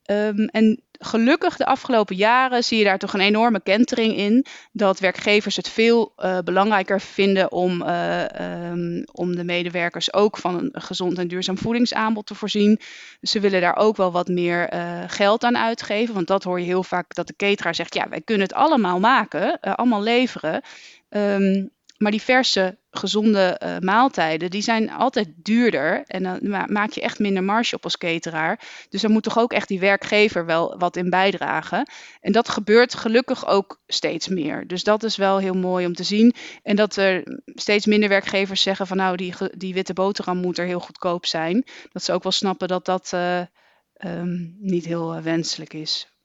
[0.08, 4.46] Ehm, en gelukkig de afgelopen jaren zie je daar toch een enorme kentering in.
[4.72, 8.24] Dat werkgevers het veel uh, belangrijker vinden om, uh,
[8.70, 12.80] um, om de medewerkers ook van een gezond en duurzaam voedingsaanbod te voorzien.
[13.20, 16.14] Ze willen daar ook wel wat meer uh, geld aan uitgeven.
[16.14, 19.00] Want dat hoor je heel vaak dat de cateraar zegt: ja, wij kunnen het allemaal
[19.00, 20.62] maken, allemaal leveren.
[21.08, 26.02] Um, maar die verse, gezonde uh, maaltijden, die zijn altijd duurder.
[26.06, 26.38] En dan
[26.72, 28.60] maak je echt minder marge op als cateraar.
[28.88, 31.90] Dus daar moet toch ook echt die werkgever wel wat in bijdragen.
[32.20, 34.66] En dat gebeurt gelukkig ook steeds meer.
[34.66, 36.34] Dus dat is wel heel mooi om te zien.
[36.62, 40.66] En dat er steeds minder werkgevers zeggen van nou, die, die witte boterham moet er
[40.66, 41.64] heel goedkoop zijn.
[41.92, 43.40] Dat ze ook wel snappen dat dat uh,
[44.04, 46.17] um, niet heel uh, wenselijk is.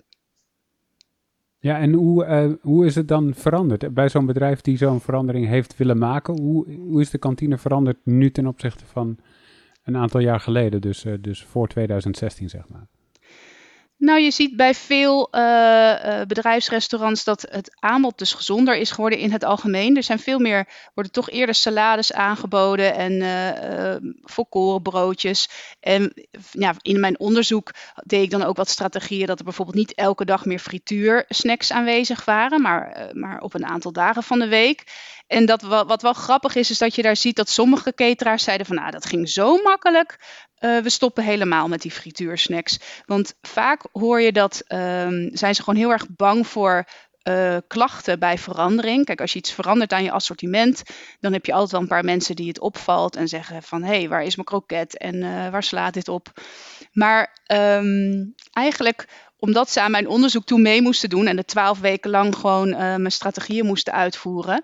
[1.63, 3.93] Ja, en hoe, uh, hoe is het dan veranderd?
[3.93, 7.97] Bij zo'n bedrijf die zo'n verandering heeft willen maken, hoe, hoe is de kantine veranderd
[8.03, 9.17] nu ten opzichte van
[9.83, 12.87] een aantal jaar geleden, dus, uh, dus voor 2016 zeg maar?
[14.03, 19.31] Nou, je ziet bij veel uh, bedrijfsrestaurants dat het aanbod dus gezonder is geworden in
[19.31, 19.95] het algemeen.
[19.95, 25.49] Er zijn veel meer, worden toch eerder salades aangeboden en uh, volkorenbroodjes.
[25.79, 26.13] En
[26.51, 27.71] ja, in mijn onderzoek
[28.05, 32.25] deed ik dan ook wat strategieën dat er bijvoorbeeld niet elke dag meer frituursnacks aanwezig
[32.25, 34.83] waren, maar, maar op een aantal dagen van de week.
[35.27, 38.65] En dat, wat wel grappig is, is dat je daar ziet dat sommige cateraars zeiden
[38.65, 40.19] van, nou, dat ging zo makkelijk.
[40.59, 42.79] Uh, we stoppen helemaal met die frituursnacks.
[43.05, 46.87] Want vaak hoor je dat, um, zijn ze gewoon heel erg bang voor
[47.23, 49.05] uh, klachten bij verandering.
[49.05, 50.83] Kijk, als je iets verandert aan je assortiment,
[51.19, 53.97] dan heb je altijd wel een paar mensen die het opvalt en zeggen van hé,
[53.97, 56.31] hey, waar is mijn kroket en uh, waar slaat dit op?
[56.91, 59.07] Maar um, eigenlijk
[59.37, 62.69] omdat ze aan mijn onderzoek toen mee moesten doen en de twaalf weken lang gewoon
[62.69, 64.61] mijn strategieën moesten uitvoeren,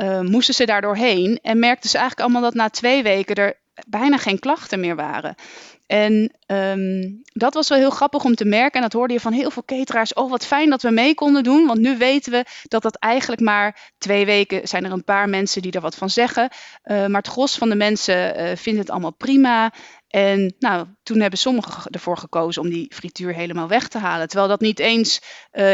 [0.00, 3.58] uh, moesten ze daar doorheen en merkten ze eigenlijk allemaal dat na twee weken er
[3.86, 5.34] bijna geen klachten meer waren.
[5.86, 8.72] En um, dat was wel heel grappig om te merken.
[8.74, 10.14] En dat hoorde je van heel veel cateraars.
[10.14, 11.66] Oh, wat fijn dat we mee konden doen.
[11.66, 15.62] Want nu weten we dat dat eigenlijk maar twee weken zijn er een paar mensen
[15.62, 16.50] die er wat van zeggen.
[16.84, 19.72] Uh, maar het gros van de mensen uh, vindt het allemaal prima.
[20.08, 24.28] En nou, toen hebben sommigen ervoor gekozen om die frituur helemaal weg te halen.
[24.28, 25.22] Terwijl dat niet eens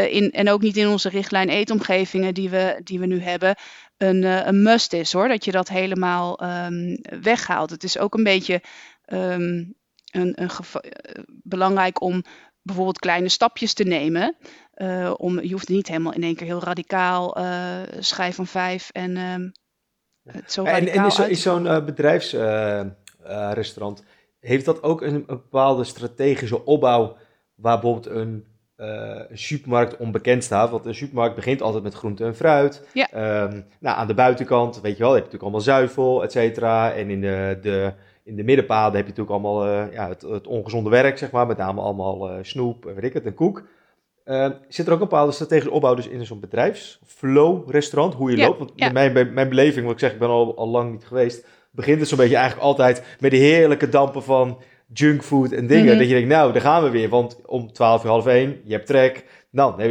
[0.09, 3.55] in, en ook niet in onze richtlijn eetomgevingen die we, die we nu hebben,
[3.97, 5.27] een, uh, een must is hoor.
[5.27, 7.69] Dat je dat helemaal um, weghaalt.
[7.69, 8.61] Het is ook een beetje
[9.05, 9.75] um,
[10.11, 10.49] een, een uh,
[11.27, 12.23] belangrijk om
[12.61, 14.35] bijvoorbeeld kleine stapjes te nemen.
[14.75, 18.89] Uh, om, je hoeft niet helemaal in één keer heel radicaal uh, schijf van vijf
[18.89, 19.51] en um,
[20.23, 24.03] het zo radicaal En, en is, is zo'n uh, bedrijfsrestaurant,
[24.39, 27.17] heeft dat ook een, een, bepaalde strategische opbouw
[27.55, 30.69] waar bijvoorbeeld een, een, supermarkt onbekend staat?
[30.69, 32.87] Want een supermarkt begint altijd met groente en fruit.
[32.93, 33.07] Ja.
[33.43, 36.93] Um, nou, aan de buitenkant, weet je wel, heb je natuurlijk allemaal zuivel, et cetera.
[36.93, 40.47] En in de, de in de middenpaden heb je natuurlijk allemaal uh, ja, het, het,
[40.47, 43.63] ongezonde werk, zeg maar, met name allemaal uh, snoep, weet ik het, en koek.
[44.25, 48.37] Uh, zit er ook een bepaalde strategische opbouw dus in zo'n bedrijfsflow restaurant, hoe je
[48.37, 48.59] ja, loopt?
[48.59, 48.91] Want ja.
[48.91, 52.07] mijn, mijn beleving, wat ik zeg, ik ben al, al lang niet geweest, begint het
[52.07, 54.61] zo'n beetje eigenlijk altijd met de heerlijke dampen van
[54.93, 55.83] junkfood en dingen.
[55.83, 55.97] Mm -hmm.
[55.97, 58.73] Dat je denkt, nou, daar gaan we weer, want om 12 uur half één, je
[58.73, 59.25] hebt trek.
[59.51, 59.81] Dan,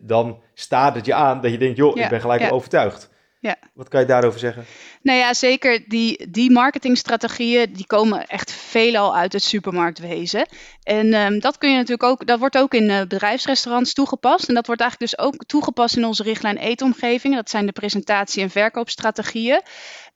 [0.00, 3.10] dan staat het je aan dat je denkt, joh, ja, ik ben gelijk overtuigd.
[3.40, 3.56] Ja.
[3.74, 4.64] Wat kan je daarover zeggen?
[5.02, 5.84] Nou ja, zeker.
[5.88, 10.46] Die, die marketingstrategieën die komen echt veelal uit het supermarktwezen.
[10.82, 14.48] En um, dat kun je natuurlijk ook, dat wordt ook in uh, bedrijfsrestaurants toegepast.
[14.48, 17.34] En dat wordt eigenlijk dus ook toegepast in onze richtlijn eetomgeving.
[17.34, 19.60] Dat zijn de presentatie- en verkoopstrategieën.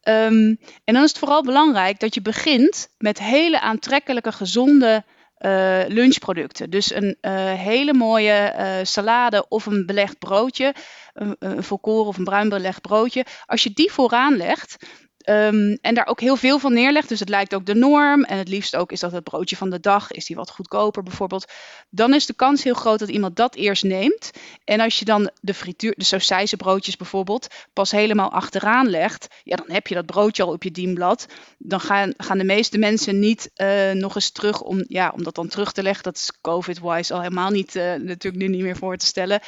[0.08, 5.04] Um, en dan is het vooral belangrijk dat je begint met hele aantrekkelijke, gezonde
[5.38, 6.70] uh, lunchproducten.
[6.70, 10.74] Dus een uh, hele mooie uh, salade of een belegd broodje,
[11.12, 13.26] een, een of een bruin belegd broodje.
[13.46, 14.76] Als je die vooraan legt,
[15.24, 17.08] Um, en daar ook heel veel van neerlegt.
[17.08, 18.24] Dus het lijkt ook de norm.
[18.24, 20.10] En het liefst ook is dat het broodje van de dag.
[20.10, 21.52] Is die wat goedkoper bijvoorbeeld.
[21.90, 24.30] Dan is de kans heel groot dat iemand dat eerst neemt.
[24.64, 29.26] En als je dan de frituur, de sausijzen broodjes bijvoorbeeld, pas helemaal achteraan legt.
[29.42, 31.26] Ja, dan heb je dat broodje al op je dienblad.
[31.58, 35.34] Dan gaan, gaan de meeste mensen niet uh, nog eens terug om, ja, om dat
[35.34, 36.02] dan terug te leggen.
[36.02, 39.40] Dat is COVID-wise al helemaal niet, uh, natuurlijk nu niet meer voor te stellen.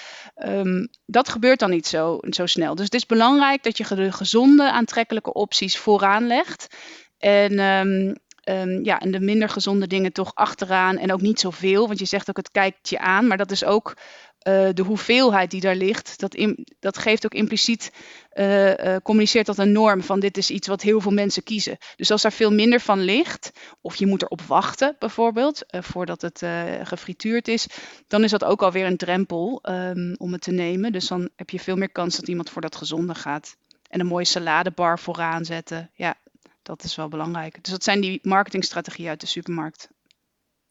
[0.46, 2.74] Um, dat gebeurt dan niet zo, zo snel.
[2.74, 6.76] Dus het is belangrijk dat je de gezonde, aantrekkelijke opties vooraan legt.
[7.18, 8.14] En, um,
[8.44, 11.86] um, ja, en de minder gezonde dingen toch achteraan en ook niet zoveel.
[11.86, 13.96] Want je zegt ook het kijkt je aan, maar dat is ook
[14.44, 16.20] uh, de hoeveelheid die daar ligt.
[16.20, 16.36] Dat,
[16.80, 17.92] dat geeft ook impliciet,
[18.34, 21.78] uh, uh, communiceert dat een norm van dit is iets wat heel veel mensen kiezen.
[21.96, 26.42] Dus als daar veel minder van ligt, of je moet erop wachten bijvoorbeeld, voordat het
[26.82, 27.66] gefrituurd is,
[28.08, 30.92] dan is dat ook alweer een drempel um, om het te nemen.
[30.92, 33.56] Dus dan heb je veel meer kans dat iemand voor dat gezonde gaat
[33.88, 35.90] en een mooie saladebar vooraan zetten.
[35.94, 36.14] Ja,
[36.62, 37.62] dat is wel belangrijk.
[37.62, 39.88] Dus dat zijn die marketingstrategieën uit de supermarkt.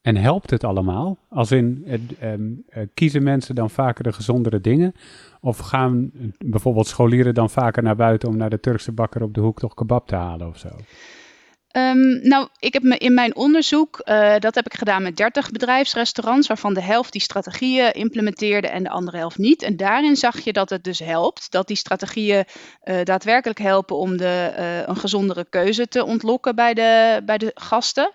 [0.04, 1.18] En helpt het allemaal?
[1.30, 1.86] Als in,
[2.22, 4.94] uh, kiezen mensen dan vaker de gezondere dingen?
[5.42, 9.42] Of gaan bijvoorbeeld scholieren dan vaker naar buiten om naar de Turkse bakker op de
[9.42, 10.68] hoek toch kebab te halen of zo?
[11.78, 14.02] Um, nou, ik heb me in mijn onderzoek,
[14.40, 18.90] dat heb ik gedaan met 30 bedrijfsrestaurants, waarvan de helft die strategieën implementeerde en de
[18.90, 19.62] andere helft niet.
[19.62, 22.46] En daarin zag je dat het dus helpt, dat die strategieën
[23.04, 24.54] daadwerkelijk helpen om de,
[24.88, 28.14] een gezondere keuze te ontlokken bij de, bij de gasten.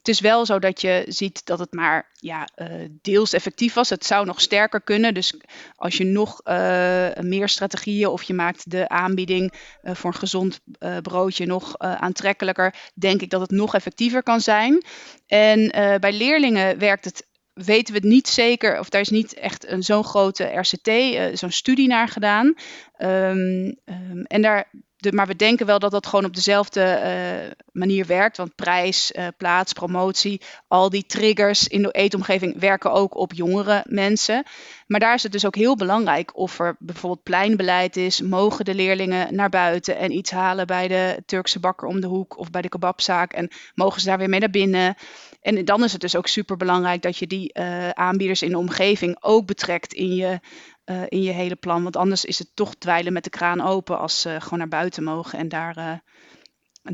[0.00, 3.90] Het is wel zo dat je ziet dat het maar ja, uh, deels effectief was.
[3.90, 5.14] Het zou nog sterker kunnen.
[5.14, 5.34] Dus
[5.74, 10.60] als je nog uh, meer strategieën of je maakt de aanbieding uh, voor een gezond
[11.02, 14.84] broodje nog aantrekkelijker, denk ik dat het nog effectiever kan zijn.
[15.26, 15.68] En
[16.00, 19.82] bij leerlingen werkt het weten we het niet zeker, of daar is niet echt een
[19.82, 20.90] zo'n grote RCT,
[21.38, 22.54] zo'n studie naar gedaan.
[22.98, 27.50] Um, um, en daar, de, maar we denken wel dat dat gewoon op dezelfde uh,
[27.72, 28.36] manier werkt.
[28.36, 33.84] Want prijs, uh, plaats, promotie, al die triggers in de eetomgeving werken ook op jongere
[33.88, 34.44] mensen.
[34.86, 38.20] Maar daar is het dus ook heel belangrijk of er bijvoorbeeld pleinbeleid is.
[38.20, 42.38] Mogen de leerlingen naar buiten en iets halen bij de Turkse bakker om de hoek
[42.38, 43.32] of bij de kebabzaak?
[43.32, 44.96] En mogen ze daar weer mee naar binnen?
[45.40, 48.58] En dan is het dus ook super belangrijk dat je die uh, aanbieders in de
[48.58, 50.40] omgeving ook betrekt in je
[50.90, 51.82] uh, in je hele plan.
[51.82, 55.02] Want anders is het toch dweilen met de kraan open als ze gewoon naar buiten
[55.02, 55.92] mogen en daar, uh,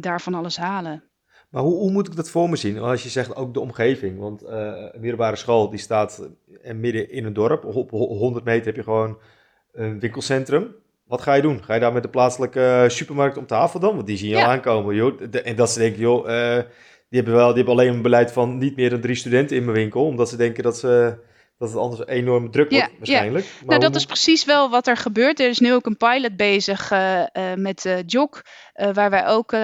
[0.01, 1.05] daar van alles halen.
[1.51, 2.79] Maar hoe, hoe, moet ik dat voor me zien?
[2.79, 4.19] Als je zegt ook de omgeving.
[4.19, 6.29] Want uh, een middelbare school die staat
[6.75, 7.65] midden in een dorp.
[7.65, 9.19] Op 100 meter heb je gewoon
[9.73, 10.75] een winkelcentrum.
[11.05, 11.65] Wat ga je doen?
[11.65, 13.95] Ga je daar met de plaatselijke supermarkt om tafel dan?
[13.95, 14.45] Want die zien je ja.
[14.45, 14.95] al aankomen.
[14.95, 15.21] Joh.
[15.45, 16.25] en dat ze denken, joh,
[17.09, 19.65] die, hebben wel, die hebben alleen een beleid van niet meer dan drie studenten in
[19.65, 20.05] mijn winkel.
[20.05, 21.19] Omdat ze denken dat ze
[21.59, 23.45] dat het anders enorm druk wordt ja, waarschijnlijk.
[23.45, 23.67] Ja.
[23.67, 25.41] nou, dat is precies wel wat er gebeurt.
[25.41, 27.97] Er is nu ook een pilot bezig uh, uh, met uh,
[28.77, 29.55] JOC, waar wij ook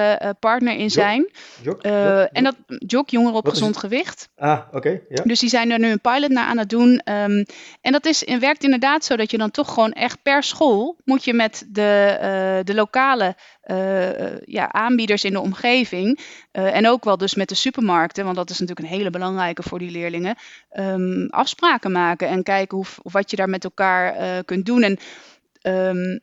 [0.41, 1.31] partner in zijn.
[1.63, 1.83] JOC?
[1.83, 4.29] En dat JOC, Jongeren op Gezond Gewicht.
[4.37, 4.77] Ah, oké.
[4.77, 5.23] Okay, ja.
[5.23, 7.01] Dus die zijn er nu een pilot naar aan het doen.
[7.05, 7.45] Um,
[7.81, 11.25] en dat is, werkt inderdaad zo dat je dan toch gewoon echt per school moet
[11.25, 13.37] je met de, de lokale
[14.45, 16.21] ja, aanbieders in de omgeving
[16.53, 19.79] en ook wel dus met de supermarkten, want dat is natuurlijk een hele belangrijke voor
[19.79, 20.37] die leerlingen,
[20.73, 24.83] um, afspraken maken en kijken hoe, wat je daar met elkaar kunt doen.
[24.83, 24.99] En
[25.63, 26.21] um,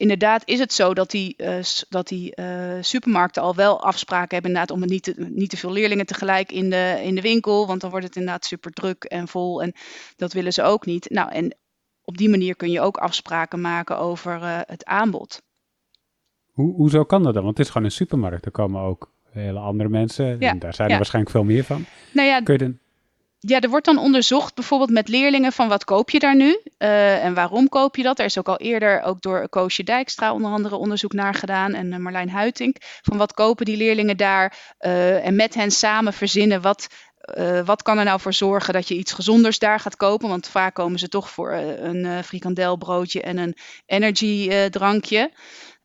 [0.00, 1.58] inderdaad is het zo dat die, uh,
[1.88, 5.72] dat die uh, supermarkten al wel afspraken hebben inderdaad om niet te, niet te veel
[5.72, 9.28] leerlingen tegelijk in de, in de winkel, want dan wordt het inderdaad super druk en
[9.28, 9.72] vol en
[10.16, 11.10] dat willen ze ook niet.
[11.10, 11.56] Nou, en
[12.04, 15.42] op die manier kun je ook afspraken maken over uh, het aanbod.
[16.52, 17.44] Hoe, hoezo kan dat dan?
[17.44, 18.44] Want het is gewoon een supermarkt.
[18.44, 20.36] Er komen ook hele andere mensen.
[20.38, 20.98] Ja, en daar zijn er ja.
[20.98, 21.84] waarschijnlijk veel meer van.
[22.12, 22.78] Nou ja, Kun je dan
[23.42, 27.24] ja, er wordt dan onderzocht bijvoorbeeld met leerlingen van wat koop je daar nu uh,
[27.24, 28.18] en waarom koop je dat.
[28.18, 31.92] Er is ook al eerder ook door Koosje Dijkstra onder andere onderzoek naar gedaan en
[31.92, 36.60] uh, Marlijn Huitink van wat kopen die leerlingen daar uh, en met hen samen verzinnen
[36.60, 36.86] wat,
[37.64, 40.28] wat kan er nou voor zorgen dat je iets gezonders daar gaat kopen.
[40.28, 45.30] Want vaak komen ze toch voor een frikandelbroodje en een energy drankje.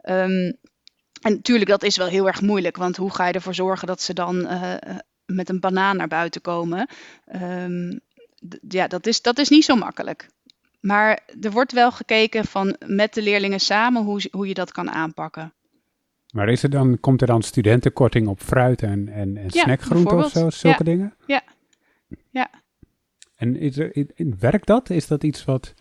[0.01, 0.57] Um,
[1.21, 4.01] en natuurlijk, dat is wel heel erg moeilijk, want hoe ga je ervoor zorgen dat
[4.01, 4.47] ze dan
[5.25, 6.89] met een banaan naar buiten komen.
[7.35, 7.99] Um,
[8.67, 10.29] ja, dat is, dat is niet zo makkelijk.
[10.79, 14.91] Maar er wordt wel gekeken van met de leerlingen samen hoe, hoe je dat kan
[14.91, 15.53] aanpakken.
[16.31, 20.17] Maar is er dan, komt er dan studentenkorting op fruit en, en, en ja, snackgroenten
[20.17, 20.91] of zo, zulke ja.
[20.91, 21.13] dingen?
[21.25, 21.41] Ja.
[22.29, 22.49] ja.
[23.35, 24.05] En is er,
[24.39, 24.89] werkt dat?
[24.89, 25.73] Is dat iets wat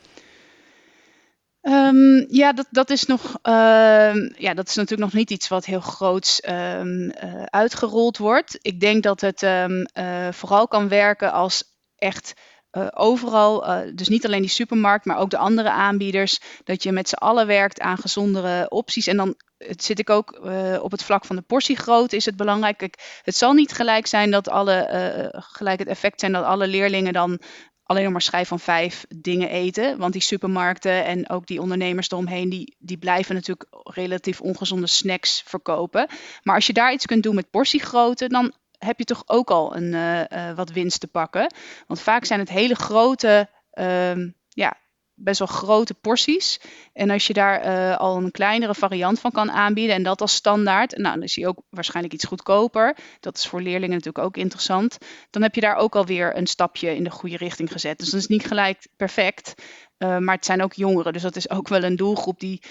[1.67, 3.39] Um, ja, dat, dat is nog.
[3.43, 8.59] Uh, ja, dat is natuurlijk nog niet iets wat heel groots um, uh, uitgerold wordt.
[8.63, 11.65] Ik denk dat het uh, vooral kan werken als
[11.97, 12.33] echt
[12.73, 17.09] uh, overal, dus niet alleen die supermarkt, maar ook de andere aanbieders, dat je met
[17.09, 19.07] z'n allen werkt aan gezondere opties.
[19.07, 20.41] En dan het zit ik ook
[20.81, 22.81] op het vlak van de portiegrootte is het belangrijk.
[23.23, 27.41] Het zal niet gelijk zijn dat alle gelijk het effect zijn dat alle leerlingen dan
[27.85, 29.99] alleen maar schijf van vijf dingen eten.
[29.99, 35.43] Want die supermarkten en ook die ondernemers eromheen, die, die blijven natuurlijk relatief ongezonde snacks
[35.47, 36.09] verkopen.
[36.43, 39.77] Maar als je daar iets kunt doen met portiegrootte, dan heb je toch ook al
[39.77, 41.55] een, uh, uh, wat winst te pakken.
[41.87, 44.17] Want vaak zijn het hele grote uh,
[44.49, 44.77] ja,
[45.15, 46.61] best wel grote porties.
[46.93, 50.35] En als je daar uh, al een kleinere variant van kan aanbieden en dat als
[50.35, 52.97] standaard, nou, dan is die ook waarschijnlijk iets goedkoper.
[53.21, 54.99] Dat is voor leerlingen natuurlijk ook interessant.
[55.31, 57.99] Dan heb je daar ook alweer een stapje in de goede richting gezet.
[57.99, 59.55] Dus dat is niet gelijk perfect,
[59.99, 61.13] uh, maar het zijn ook jongeren.
[61.13, 62.63] Dus dat is ook wel een doelgroep die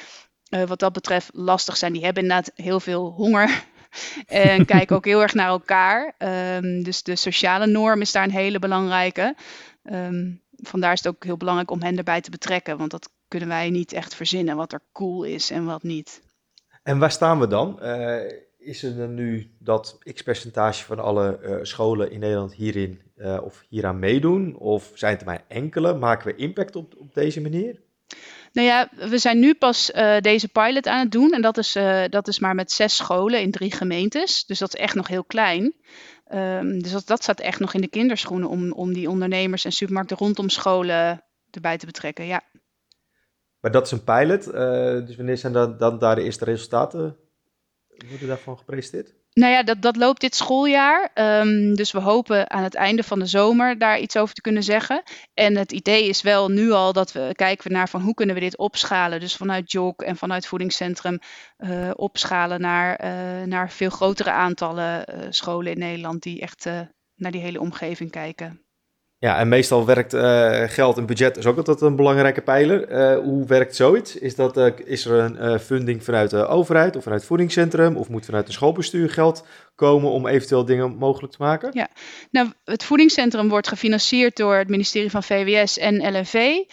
[0.50, 1.94] uh, wat dat betreft lastig zijn.
[1.94, 3.64] Die hebben inderdaad heel veel honger.
[4.26, 6.16] en kijken ook heel erg naar elkaar.
[6.18, 9.36] Um, dus de sociale norm is daar een hele belangrijke.
[9.84, 12.78] Um, vandaar is het ook heel belangrijk om hen erbij te betrekken.
[12.78, 16.22] Want dat kunnen wij niet echt verzinnen wat er cool is en wat niet.
[16.84, 17.80] En waar staan we dan?
[17.82, 18.22] Uh,
[18.58, 23.02] is er dan nu dat x percentage van alle scholen in Nederland hierin
[23.42, 24.56] of hieraan meedoen?
[24.56, 25.94] Of zijn het er maar enkele?
[25.94, 27.82] Maken we impact op, op deze manier?
[28.54, 31.32] Nou ja, we zijn nu pas uh, deze pilot aan het doen.
[31.32, 34.46] En dat is, uh, dat is maar met zes scholen in drie gemeentes.
[34.46, 35.74] Dus dat is echt nog heel klein.
[36.34, 39.72] Um, dus dat, dat staat echt nog in de kinderschoenen om, om die ondernemers en
[39.72, 42.26] supermarkten rondom scholen erbij te betrekken.
[42.26, 42.42] Ja.
[43.60, 44.48] Maar dat is een pilot.
[44.48, 44.54] Uh,
[45.06, 47.18] dus wanneer zijn dan, dan daar de eerste resultaten?
[48.10, 49.16] Worden daarvan gepresenteerd?
[49.34, 51.12] Nou ja, dat, dat loopt dit schooljaar.
[51.14, 54.64] Um, dus we hopen aan het einde van de zomer daar iets over te kunnen
[54.64, 55.04] zeggen.
[55.34, 58.42] En het idee is wel nu al dat we kijken naar van hoe kunnen we
[58.42, 59.20] dit opschalen.
[59.20, 61.20] Dus vanuit JOK en vanuit voedingscentrum
[61.58, 66.66] uh, opschalen naar, uh, naar veel grotere aantallen uh, scholen in Nederland die echt
[67.16, 68.63] naar die hele omgeving kijken.
[69.24, 72.92] Ja, en meestal werkt uh, geld en budget is ook altijd een belangrijke pijler.
[72.92, 74.16] Uh, hoe werkt zoiets?
[74.16, 77.96] Is, dat, uh, is er een funding vanuit de overheid of vanuit het voedingscentrum?
[77.96, 81.70] Of moet vanuit het schoolbestuur geld komen om eventueel dingen mogelijk te maken?
[81.74, 81.88] Ja,
[82.32, 86.64] nou, het voedingscentrum wordt gefinancierd door het ministerie van VWS en LNV.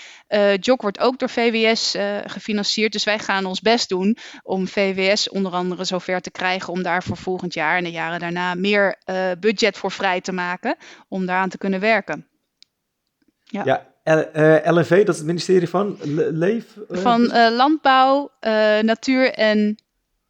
[0.61, 2.93] JOK wordt ook door VWS gefinancierd.
[2.93, 7.03] Dus wij gaan ons best doen om VWS onder andere zover te krijgen om daar
[7.03, 8.97] voor volgend jaar en de jaren daarna meer
[9.41, 10.77] budget voor vrij te maken
[11.09, 12.29] om daaraan te kunnen werken.
[13.51, 13.91] Ja, ja
[14.65, 15.99] LNV, eh, dat is het ministerie van
[16.31, 16.65] Leef?
[16.91, 18.31] Uh, van uh, Landbouw,
[18.81, 19.79] Natuur en...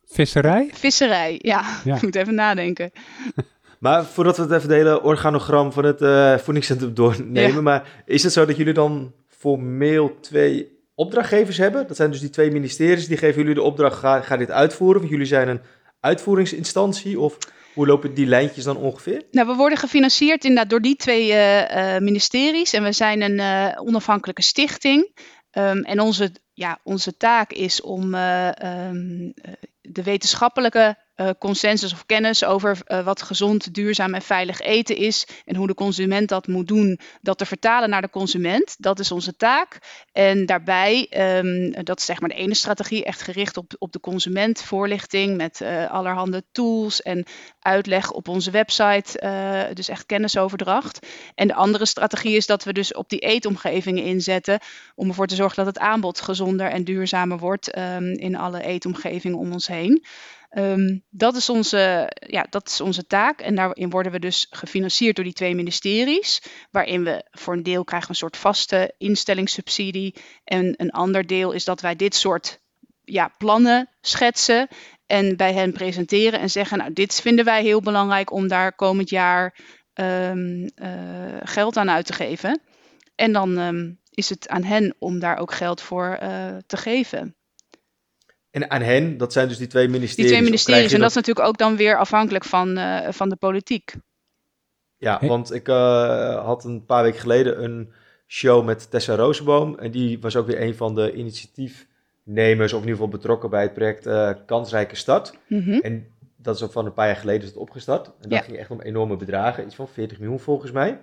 [0.05, 0.71] Visserij?
[0.73, 1.65] Visserij, ja.
[1.95, 2.91] Ik moet even nadenken.
[3.79, 5.99] maar voordat we het even de hele organogram van het
[6.43, 11.87] voedingscentrum doornemen, maar is het zo dat jullie dan formeel twee opdrachtgevers hebben?
[11.87, 14.99] Dat zijn dus die twee ministeries, die geven jullie de opdracht, ga, ga dit uitvoeren,
[14.99, 15.61] want jullie zijn een
[16.01, 17.39] uitvoeringsinstantie of...
[17.75, 19.23] Hoe lopen die lijntjes dan ongeveer?
[19.31, 22.73] Nou, we worden gefinancierd inderdaad door die twee uh, ministeries.
[22.73, 25.19] En we zijn een uh, onafhankelijke stichting.
[25.53, 29.35] Um, en onze, ja, onze taak is om um,
[29.81, 30.97] de wetenschappelijke
[31.39, 35.75] consensus of kennis over uh, wat gezond, duurzaam en veilig eten is en hoe de
[35.75, 38.77] consument dat moet doen, dat te vertalen naar de consument.
[38.79, 39.79] Dat is onze taak.
[40.13, 41.07] En daarbij,
[41.39, 45.37] um, dat is zeg maar de ene strategie, echt gericht op, op de consument, voorlichting
[45.37, 47.25] met uh, allerhande tools en
[47.61, 51.07] uitleg op onze website, dus echt kennisoverdracht.
[51.35, 54.61] En de andere strategie is dat we dus op die eetomgevingen inzetten
[54.95, 59.39] om ervoor te zorgen dat het aanbod gezonder en duurzamer wordt um, in alle eetomgevingen
[59.39, 60.05] om ons heen.
[60.51, 63.41] Um, dat, is onze, ja, dat is onze taak.
[63.41, 66.43] En daarin worden we dus gefinancierd door die twee ministeries.
[66.71, 70.15] Waarin we voor een deel krijgen een soort vaste instellingssubsidie.
[70.45, 72.61] En een ander deel is dat wij dit soort
[73.05, 74.69] ja, plannen schetsen.
[75.07, 79.11] En bij hen presenteren en zeggen, nou dit vinden wij heel belangrijk om daar komend
[79.11, 79.59] jaar
[79.95, 82.61] um, uh, geld aan uit te geven.
[83.15, 87.35] En dan um, is het aan hen om daar ook geld voor uh, te geven.
[88.51, 90.17] En aan hen, dat zijn dus die twee ministeries.
[90.17, 91.09] Die twee ministeries, en dat...
[91.09, 93.95] is natuurlijk ook dan weer afhankelijk van, uh, van de politiek.
[94.97, 97.93] Ja, want ik uh, had een paar weken geleden een
[98.27, 99.79] show met Tessa Rozenboom.
[99.79, 103.63] En die was ook weer een van de initiatiefnemers, of in ieder geval betrokken bij
[103.63, 105.37] het project uh, Kansrijke Stad.
[105.47, 105.81] Mm -hmm.
[105.81, 108.07] En dat is ook van een paar jaar geleden is het opgestart.
[108.07, 108.41] En dat ja.
[108.41, 111.01] ging echt om enorme bedragen, iets van 40 miljoen volgens mij.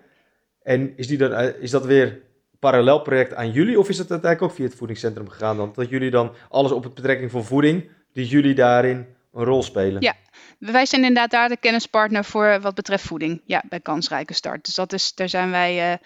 [0.62, 2.20] En is, die dan, is dat weer
[2.60, 3.80] parallel project aan jullie?
[3.80, 5.72] Of is het uiteindelijk ook via het voedingscentrum gegaan dan?
[5.74, 10.02] Dat jullie dan alles op het betrekking van voeding, die jullie daarin een rol spelen?
[10.02, 10.14] Ja,
[10.60, 13.42] wij zijn inderdaad daar de kennispartner voor wat betreft voeding.
[13.46, 14.66] Ja, bij Kansrijke Start.
[14.66, 15.98] Dus dat is, daar zijn wij uh,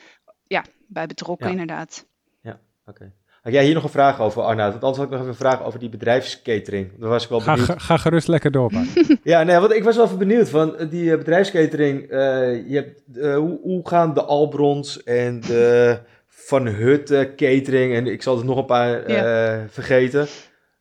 [0.43, 2.05] ja, bij betrokken inderdaad.
[2.41, 3.13] Ja, oké.
[3.41, 4.71] Had jij hier nog een vraag over, Arnoud?
[4.71, 6.99] Want anders had ik nog even een vraag over die bedrijfscatering.
[6.99, 7.81] Daar was ik wel ga, benieuwd.
[7.81, 8.71] Ga, gerust lekker door,
[9.23, 12.01] ja, nee, want ik was wel even benieuwd van eh, die bedrijfscatering.
[12.01, 12.09] Uh,
[12.69, 15.99] je hebt, uh, hoe, hoe, gaan de Albrons en de
[16.45, 19.55] van Hutte, catering en ik zal er nog een paar ja.
[19.55, 20.27] uh, vergeten.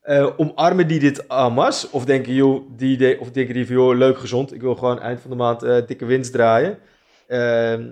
[0.05, 1.91] Uh, omarmen die dit amas?
[1.91, 4.55] Of denken, joh, die of denken die van, joh, leuk, gezond.
[4.55, 6.79] Ik wil gewoon eind van de maand uh, dikke winst draaien.
[7.27, 7.83] Ehm,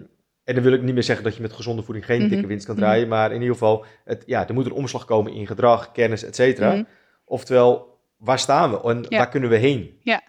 [0.44, 2.32] en dan wil ik niet meer zeggen dat je met gezonde voeding geen mm -hmm.
[2.32, 3.06] dikke winst kan draaien.
[3.06, 3.18] Mm -hmm.
[3.18, 6.34] Maar in ieder geval, het, ja, er moet een omslag komen in gedrag, kennis, et
[6.34, 6.68] cetera.
[6.68, 6.86] Mm -hmm.
[7.24, 9.18] Oftewel, waar staan we en ja.
[9.18, 9.98] waar kunnen we heen?
[10.02, 10.22] Ja.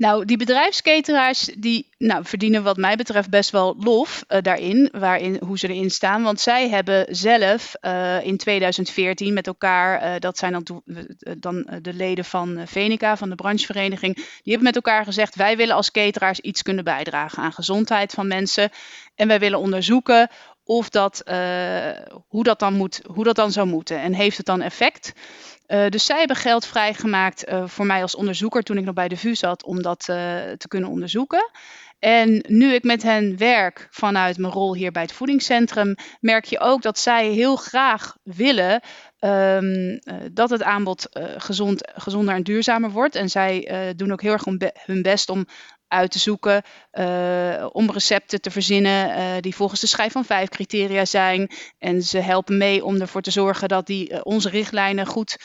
[0.00, 5.40] Nou, die bedrijfsketeraars die nou, verdienen wat mij betreft best wel lof uh, daarin, waarin,
[5.46, 6.22] hoe ze erin staan.
[6.22, 10.82] Want zij hebben zelf uh, in 2014 met elkaar, uh, dat zijn dan,
[11.38, 15.76] dan de leden van Venica, van de branchevereniging, die hebben met elkaar gezegd, wij willen
[15.76, 18.70] als cateraars iets kunnen bijdragen aan gezondheid van mensen.
[19.14, 20.28] En wij willen onderzoeken
[20.64, 21.22] of dat,
[22.28, 24.00] hoe, dat dan moet, hoe dat dan zou moeten.
[24.00, 25.12] En heeft het dan effect?
[25.88, 29.34] Dus zij hebben geld vrijgemaakt voor mij als onderzoeker toen ik nog bij de VU
[29.34, 31.50] zat om dat te kunnen onderzoeken.
[31.98, 36.60] En nu ik met hen werk vanuit mijn rol hier bij het voedingscentrum, merk je
[36.60, 38.80] ook dat zij heel graag willen
[39.20, 39.98] um,
[40.32, 41.06] dat het aanbod
[41.36, 43.14] gezond, gezonder en duurzamer wordt.
[43.14, 44.44] En zij doen ook heel erg
[44.84, 45.46] hun best om
[45.90, 46.62] uit te zoeken,
[47.72, 51.50] om recepten te verzinnen die volgens de schijf van vijf criteria zijn.
[51.78, 55.36] En ze helpen mee om ervoor te zorgen dat die, onze richtlijnen goed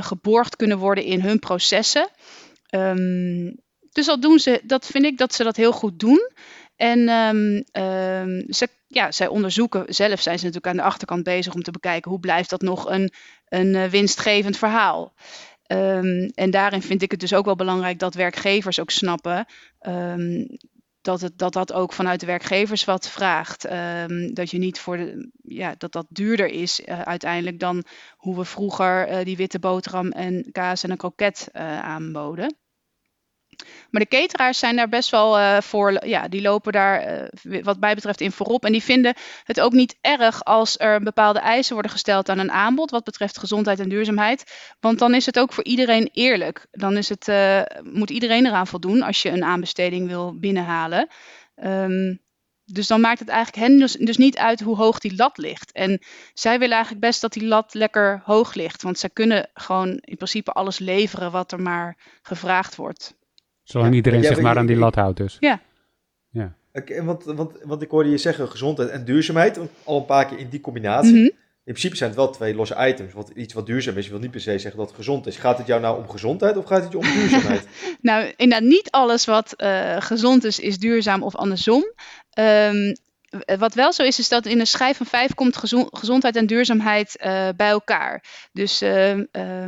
[0.00, 2.08] geborgd kunnen worden in hun processen.
[2.74, 3.60] Um,
[3.92, 6.30] dus dat doen ze, dat vind ik dat ze dat heel goed doen.
[6.76, 11.54] En um, um, ze, ja, zij onderzoeken, zelf zijn ze natuurlijk aan de achterkant bezig
[11.54, 13.12] om te bekijken hoe blijft dat nog een,
[13.48, 15.14] een winstgevend verhaal.
[15.72, 19.46] Um, en daarin vind ik het dus ook wel belangrijk dat werkgevers ook snappen
[21.02, 23.62] dat, het, dat dat ook vanuit de werkgevers wat vraagt.
[24.32, 27.84] dat je niet voor de, ja, dat dat duurder is uh, uiteindelijk dan
[28.16, 32.56] hoe we vroeger uh, die witte boterham en kaas en een kroket uh, aanboden.
[33.90, 37.80] Maar de cateraars zijn daar best wel uh, voor, ja, die lopen daar uh, wat
[37.80, 38.64] mij betreft in voorop.
[38.64, 42.52] En die vinden het ook niet erg als er bepaalde eisen worden gesteld aan een
[42.52, 44.44] aanbod wat betreft gezondheid en duurzaamheid.
[44.80, 46.66] Want dan is het ook voor iedereen eerlijk.
[46.70, 51.08] Dan is het, uh, moet iedereen eraan voldoen als je een aanbesteding wil binnenhalen.
[51.64, 52.20] Um,
[52.64, 55.72] dus dan maakt het eigenlijk hen dus, dus, niet uit hoe hoog die lat ligt.
[55.72, 56.00] En
[56.34, 58.82] zij willen eigenlijk best dat die lat lekker hoog ligt.
[58.82, 63.14] Want zij kunnen gewoon in principe alles leveren wat er maar gevraagd wordt.
[63.62, 65.36] Zolang iedereen zich maar aan die lat houdt dus.
[65.40, 65.60] Ja.
[66.30, 66.54] ja.
[66.72, 70.38] Okay, want, want, want ik hoorde je zeggen gezondheid en duurzaamheid, al een paar keer
[70.38, 71.12] in die combinatie.
[71.12, 71.30] Mhm.
[71.64, 73.12] In principe zijn het wel twee losse items.
[73.12, 75.36] Want iets wat duurzaam is, wil niet per se zeggen dat het gezond is.
[75.36, 77.66] Gaat het jou nou om gezondheid of gaat het je om duurzaamheid?
[78.00, 81.84] nou, inderdaad, niet alles wat uh, gezond is, is duurzaam of andersom.
[82.38, 82.94] Um,
[83.58, 85.56] wat wel zo is, is dat in een schijf van vijf komt
[85.90, 88.24] gezondheid en duurzaamheid uh, bij elkaar.
[88.52, 89.24] Dus uh, uh,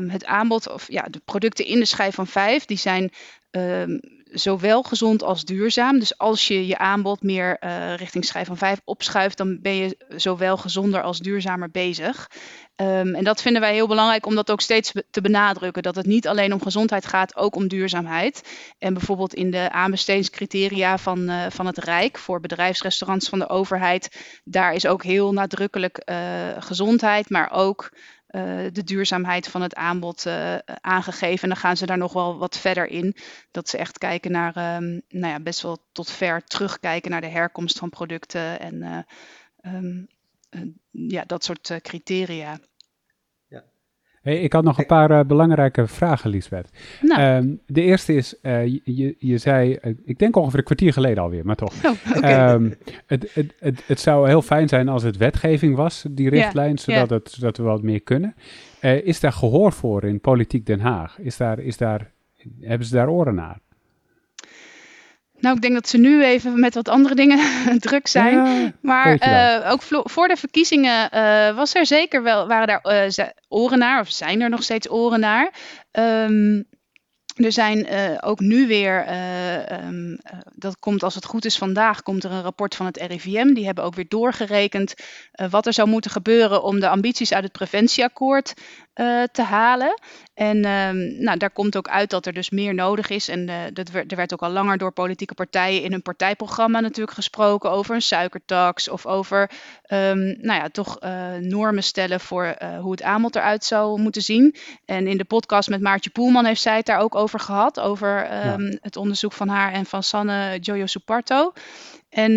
[0.09, 3.11] het aanbod, of ja, de producten in de schijf van vijf, die zijn
[3.57, 4.01] um,
[4.35, 5.99] zowel gezond als duurzaam.
[5.99, 9.97] Dus als je je aanbod meer uh, richting schijf van 5 opschuift, dan ben je
[10.17, 12.31] zowel gezonder als duurzamer bezig.
[12.77, 15.83] Um, en dat vinden wij heel belangrijk om dat ook steeds te benadrukken.
[15.83, 18.43] Dat het niet alleen om gezondheid gaat, ook om duurzaamheid.
[18.79, 24.25] En bijvoorbeeld in de aanbestedingscriteria van, uh, van het Rijk voor bedrijfsrestaurants van de overheid,
[24.45, 26.17] daar is ook heel nadrukkelijk uh,
[26.59, 27.91] gezondheid, maar ook
[28.73, 31.43] de duurzaamheid van het aanbod uh, aangegeven.
[31.43, 33.17] En dan gaan ze daar nog wel wat verder in.
[33.51, 37.27] Dat ze echt kijken naar, um, nou ja, best wel tot ver terugkijken naar de
[37.27, 40.09] herkomst van producten en uh, um,
[40.91, 42.59] ja, dat soort criteria.
[44.25, 46.71] Hey, ik had nog een paar uh, belangrijke vragen, Lisbeth.
[47.01, 47.37] Nou.
[47.37, 51.23] Um, de eerste is, uh, je, je zei, uh, ik denk ongeveer een kwartier geleden
[51.23, 51.73] alweer, maar toch.
[51.85, 52.55] Oh, okay.
[52.55, 52.75] um,
[53.07, 56.79] het, het, het, het, zou heel fijn zijn als het wetgeving was, die richtlijn, yeah,
[56.79, 57.23] zodat, yeah.
[57.23, 58.35] Het, zodat we wat meer kunnen.
[58.81, 61.19] is daar gehoor voor in Politiek Den Haag?
[61.19, 62.11] Is daar, is daar,
[62.61, 63.59] hebben ze daar oren naar?
[65.45, 67.39] Nou, ik denk dat ze nu even met wat andere dingen
[67.79, 68.75] druk zijn.
[68.81, 73.79] maar uh, ook voor de verkiezingen uh, was er zeker wel, waren daar uh, oren
[73.79, 75.53] naar, of zijn er nog steeds oren naar.
[75.93, 76.67] Um,
[77.35, 81.59] er zijn uh, ook nu weer, uh, um, uh, dat komt als het goed is
[81.59, 83.55] vandaag, komt er een rapport van het RIVM.
[83.55, 84.95] Die hebben ook weer doorgerekend
[85.51, 88.55] wat er zou moeten gebeuren om de ambities uit het preventieakkoord
[89.33, 90.01] te halen.
[90.35, 93.29] En um, nou, daar komt ook uit dat er dus meer nodig is.
[93.29, 97.17] En dat werd, er werd ook al langer door politieke partijen in hun partijprogramma natuurlijk
[97.17, 99.51] gesproken over een suikertax of over
[99.89, 100.99] um, nou ja, toch
[101.41, 104.57] normen stellen voor hoe het aanbod eruit zou moeten zien.
[104.85, 107.81] En in de podcast met Maartje Poelman heeft zij het daar ook over gehad.
[107.81, 111.53] Over um, het onderzoek van haar en van Sanne Jojo Suparto.
[112.09, 112.35] En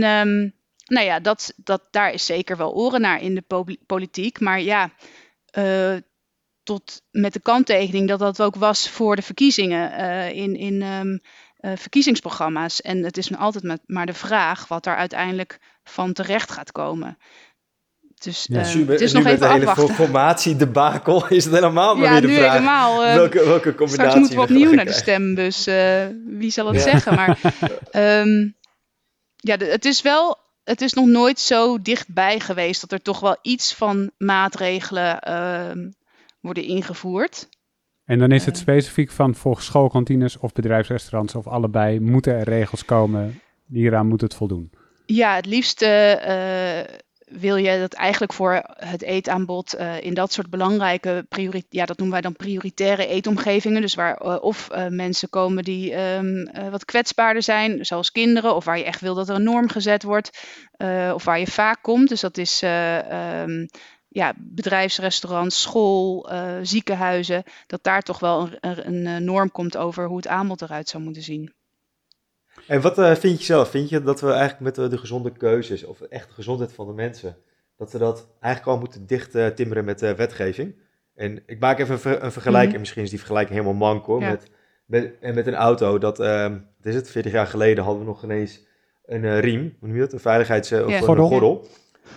[0.88, 4.40] nou ja, dat, dat, daar is zeker wel oren naar in de politiek.
[4.40, 4.90] Maar ja,
[5.58, 5.96] uh,
[6.68, 11.22] tot met de kanttekening dat dat ook was voor de verkiezingen uh, in, in um,
[11.62, 12.82] uh, verkiezingsprogramma's.
[12.82, 17.18] En het is altijd met, maar de vraag wat er uiteindelijk van terecht gaat komen.
[18.18, 22.12] Dus ja, uh, het is nog even de hele formatiedebakel is het helemaal maar ja,
[22.12, 22.52] weer de vraag.
[22.52, 25.68] Helemaal, uh, welke, welke combinatie straks moeten we opnieuw naar de stembus.
[25.68, 26.82] Uh, wie zal het ja.
[26.82, 27.16] zeggen?
[27.16, 27.40] Maar
[28.22, 28.56] um,
[29.50, 30.46] ja, de, het is wel...
[30.64, 35.92] Het is nog nooit zo dichtbij geweest dat er toch wel iets van maatregelen uh,
[36.48, 37.50] worden ingevoerd.
[38.06, 42.86] En dan is het specifiek van voor schoolkantines of bedrijfsrestaurants of allebei moeten er regels
[42.86, 43.42] komen.
[43.68, 44.72] Hieraan moet het voldoen.
[45.06, 45.86] Ja, het liefst
[47.28, 51.26] wil je dat eigenlijk voor het eetaanbod uh, in dat soort belangrijke,
[51.70, 53.82] ja, dat noemen wij dan prioritaire eetomgevingen.
[53.82, 58.78] Dus waar uh, of mensen komen die um, wat kwetsbaarder zijn, zoals kinderen, of waar
[58.78, 60.48] je echt wil dat er een norm gezet wordt,
[61.14, 62.10] of waar je vaak komt.
[62.10, 62.62] Dus dat is
[63.42, 63.68] um,
[64.18, 66.30] ja, bedrijfsrestaurants, school,
[66.62, 71.04] ziekenhuizen, dat daar toch wel een, een norm komt over hoe het aanbod eruit zou
[71.04, 71.54] moeten zien.
[72.68, 73.70] En wat uh, vind je zelf?
[73.70, 76.88] Vind je dat we eigenlijk met de, de, gezonde keuzes, of echt de gezondheid van
[76.88, 77.38] de mensen,
[77.78, 80.76] dat we dat eigenlijk al moeten dicht uh, timmeren met uh, wetgeving?
[81.16, 82.80] En ik maak even een, ver, een vergelijking, mm.
[82.80, 84.50] misschien is die vergelijking helemaal mank hoor, met,
[84.86, 85.98] met, en met een auto.
[85.98, 88.66] Dat, ehm, wat is het, 40 jaar geleden hadden we nog ineens
[89.06, 90.70] een riem, hoe noem je dat, een veiligheids...
[90.70, 90.88] Yeah.
[90.88, 91.24] Of, gordel.
[91.24, 91.68] Een gordel.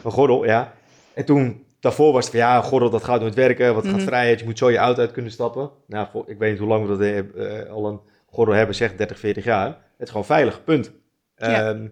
[0.05, 0.75] Een gordel, ja.
[1.15, 3.91] En toen, daarvoor was het van ja, gordel dat gaat nooit werken, wat mm.
[3.91, 4.09] gaat mhm.
[4.09, 5.71] vrijheid, je moet zo je auto uit kunnen stappen.
[5.87, 9.19] Nou, voor, ik weet niet hoe lang we dat al een gordel hebben, zeg 30,
[9.19, 9.67] 40 jaar.
[9.67, 10.93] Het is gewoon veilig, punt.
[11.35, 11.89] Ehm,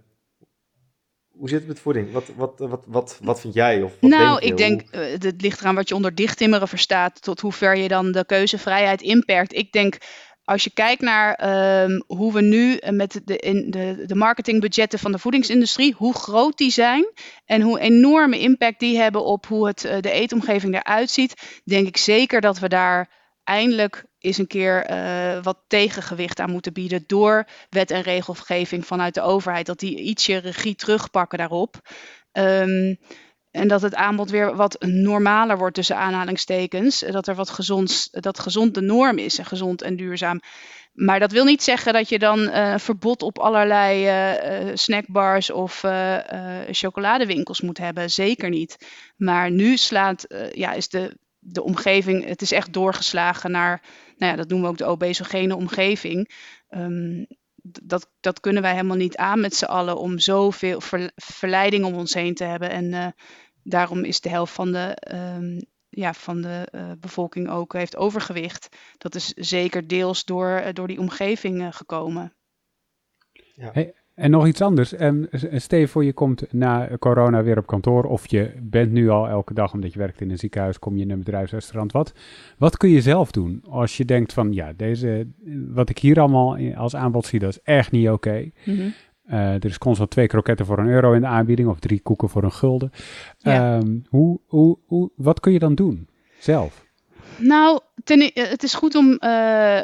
[1.38, 2.12] hoe zit het met voeding?
[2.12, 3.82] Wat, wat, wat, wat, wat vind jij?
[3.82, 4.46] Of wat nou, denk je?
[4.48, 7.88] ik denk, uh, het ligt eraan wat je onder dichttimmeren verstaat, tot hoe ver je
[7.88, 9.54] dan de keuzevrijheid inperkt.
[9.54, 9.98] Ik denk,
[10.48, 11.40] als je kijkt naar
[11.84, 16.58] um, hoe we nu met de, in de, de marketingbudgetten van de voedingsindustrie, hoe groot
[16.58, 17.12] die zijn
[17.44, 21.86] en hoe enorme impact die hebben op hoe het, uh, de eetomgeving eruit ziet, denk
[21.86, 23.08] ik zeker dat we daar
[23.44, 29.14] eindelijk is een keer uh, wat tegengewicht aan moeten bieden door wet en regelgeving vanuit
[29.14, 29.66] de overheid.
[29.66, 31.80] Dat die ietsje regie terugpakken daarop.
[32.32, 32.98] Um,
[33.50, 37.04] en dat het aanbod weer wat normaler wordt tussen aanhalingstekens.
[37.10, 40.40] Dat er wat gezond, dat gezond de norm is en gezond en duurzaam.
[40.92, 45.84] Maar dat wil niet zeggen dat je dan uh, verbod op allerlei uh, snackbars of
[46.70, 48.10] chocoladewinkels moet hebben.
[48.10, 48.76] Zeker niet.
[49.16, 53.82] Maar nu slaat, ja, is de de omgeving, het is echt doorgeslagen naar,
[54.16, 56.30] nou ja, dat noemen we ook de obesogene omgeving.
[56.70, 57.26] Um,
[57.82, 61.94] dat, dat kunnen wij helemaal niet aan met z'n allen om zoveel ver, verleiding om
[61.94, 62.70] ons heen te hebben.
[62.70, 63.06] En uh,
[63.62, 68.68] daarom is de helft van de, um, ja, van de uh, bevolking ook heeft overgewicht.
[68.98, 72.32] Dat is zeker deels door, uh, door die omgeving gekomen.
[73.32, 73.70] Ja.
[73.72, 75.00] Hey, en nog iets anders.
[75.00, 75.28] Um,
[75.86, 79.72] voor je komt na corona weer op kantoor of je bent nu al elke dag
[79.72, 81.92] omdat je werkt in een ziekenhuis, kom je in een bedrijfsrestaurant.
[81.92, 82.12] Wat,
[82.58, 85.26] wat kun je zelf doen als je denkt van ja, deze,
[85.68, 88.28] wat ik hier allemaal als aanbod zie, dat is echt niet oké.
[88.28, 88.52] Okay.
[88.64, 88.94] Mm -hmm.
[89.30, 92.28] uh, er is constant twee kroketten voor een euro in de aanbieding of drie koeken
[92.28, 92.90] voor een gulden.
[93.38, 93.76] Ja.
[93.76, 96.08] Um, hoe, hoe, hoe, wat kun je dan doen
[96.38, 96.86] zelf?
[97.38, 99.80] Nou, ten, het is goed om uh,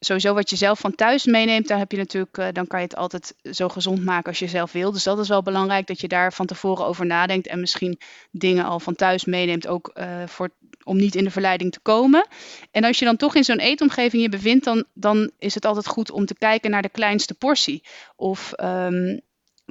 [0.00, 1.68] sowieso wat je zelf van thuis meeneemt.
[1.68, 4.48] Daar heb je natuurlijk, uh, dan kan je het altijd zo gezond maken als je
[4.48, 4.92] zelf wil.
[4.92, 7.98] Dus dat is wel belangrijk dat je daar van tevoren over nadenkt en misschien
[8.30, 9.92] dingen al van thuis meeneemt, ook
[10.26, 10.50] voor,
[10.84, 12.26] om niet in de verleiding te komen.
[12.70, 15.86] En als je dan toch in zo'n eetomgeving je bevindt, dan, dan is het altijd
[15.86, 17.82] goed om te kijken naar de kleinste portie.
[18.16, 19.20] Of um,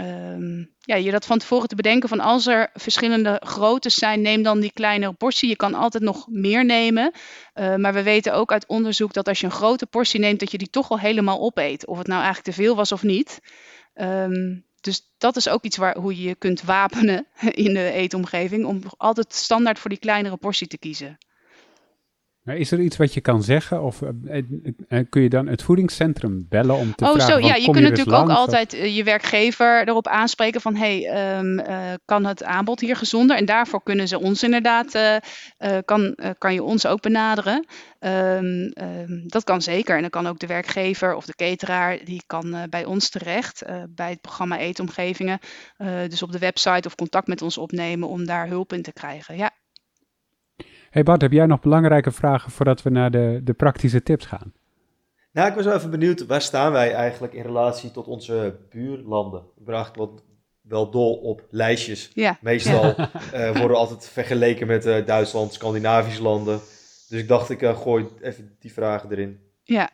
[0.02, 4.44] um, ja, je dat van tevoren te bedenken van als er verschillende groottes zijn, neem
[4.44, 5.50] dan die kleinere portie.
[5.50, 7.12] Je kan altijd nog meer nemen.
[7.56, 10.52] Uh, maar we weten ook uit onderzoek dat als je een grote portie neemt, dat
[10.52, 11.86] je die toch al helemaal opeet.
[11.86, 13.40] Of het nou eigenlijk te veel was of niet.
[13.94, 17.28] Um, dus dat is ook iets waar, hoe je je kunt wapenen
[17.66, 18.66] in de eetomgeving.
[18.66, 21.18] Om altijd standaard voor die kleinere portie te kiezen.
[22.42, 23.84] Maar is er iets wat je kan zeggen?
[23.84, 27.36] Of uh, kun je dan het voedingscentrum bellen om te oh, vragen?
[27.36, 31.60] Oh, zo ja, je kunt natuurlijk ook altijd je werkgever erop aanspreken van: hey, um,
[31.60, 33.38] uh, kan het aanbod hier gezonder?
[33.38, 37.66] En daarvoor kunnen ze ons inderdaad, uh, kan, kan je ons ook benaderen.
[38.00, 39.96] Um, um, dat kan zeker.
[39.96, 44.10] En dan kan ook de werkgever of de cateraar, die kan bij ons terecht bij
[44.10, 45.40] het programma Eetomgevingen.
[46.08, 49.38] dus op de website of contact met ons opnemen om daar hulp in te krijgen.
[49.38, 49.52] Ja.
[50.92, 54.54] Hey Bart, heb jij nog belangrijke vragen voordat we naar de, de praktische tips gaan?
[55.32, 59.40] Nou, ik was wel even benieuwd, waar staan wij eigenlijk in relatie tot onze buurlanden?
[59.58, 60.20] Ik ben eigenlijk wel,
[60.62, 62.12] wel dol op lijstjes.
[62.14, 62.38] Ja.
[62.42, 63.10] Meestal ja.
[63.34, 66.60] Uh, worden altijd vergeleken met uh, Duitsland, Scandinavische landen.
[67.10, 69.40] Dus ik dacht, ik uh, gooi even die vragen erin.
[69.64, 69.90] Ja,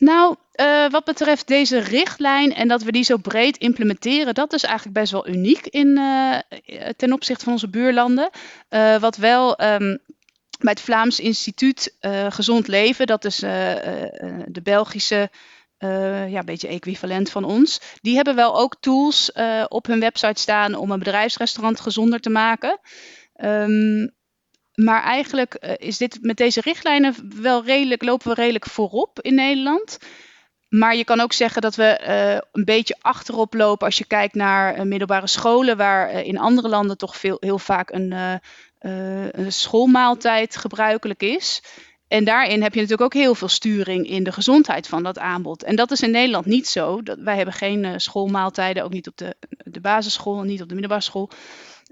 [0.00, 4.62] nou, uh, wat betreft deze richtlijn en dat we die zo breed implementeren, dat is
[4.62, 6.36] eigenlijk best wel uniek in, uh,
[6.96, 8.30] ten opzichte van onze buurlanden.
[9.00, 9.98] Wat wel um,
[10.58, 11.96] bij het Vlaams Instituut
[12.28, 15.30] Gezond Leven, dat is de Belgische
[15.78, 17.80] ja, een beetje equivalent van ons.
[18.00, 19.32] Die hebben wel ook tools
[19.68, 22.80] op hun website staan om een bedrijfsrestaurant gezonder te maken.
[23.44, 24.18] Um,
[24.74, 29.34] maar eigenlijk uh, is dit met deze richtlijnen wel redelijk, lopen we redelijk voorop in
[29.34, 29.98] Nederland.
[30.68, 34.34] Maar je kan ook zeggen dat we uh, een beetje achterop lopen als je kijkt
[34.34, 38.40] naar uh, middelbare scholen, waar in andere landen toch veel, heel vaak een,
[38.78, 41.62] een schoolmaaltijd gebruikelijk is.
[42.08, 45.62] En daarin heb je natuurlijk ook heel veel sturing in de gezondheid van dat aanbod.
[45.62, 47.02] En dat is in Nederland niet zo.
[47.02, 51.02] Dat, wij hebben geen schoolmaaltijden, ook niet op de, de basisschool, niet op de middelbare
[51.02, 51.30] school.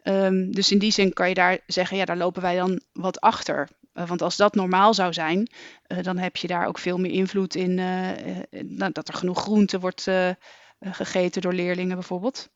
[0.02, 3.20] Ehm, dus in die zin kan je daar zeggen, ja, daar lopen wij dan wat
[3.20, 3.68] achter.
[3.94, 5.50] Uh, want als dat normaal zou zijn,
[5.88, 9.80] uh, dan heb je daar ook veel meer invloed in uh, dat er genoeg groente
[9.80, 10.10] wordt
[10.80, 12.48] gegeten door leerlingen bijvoorbeeld.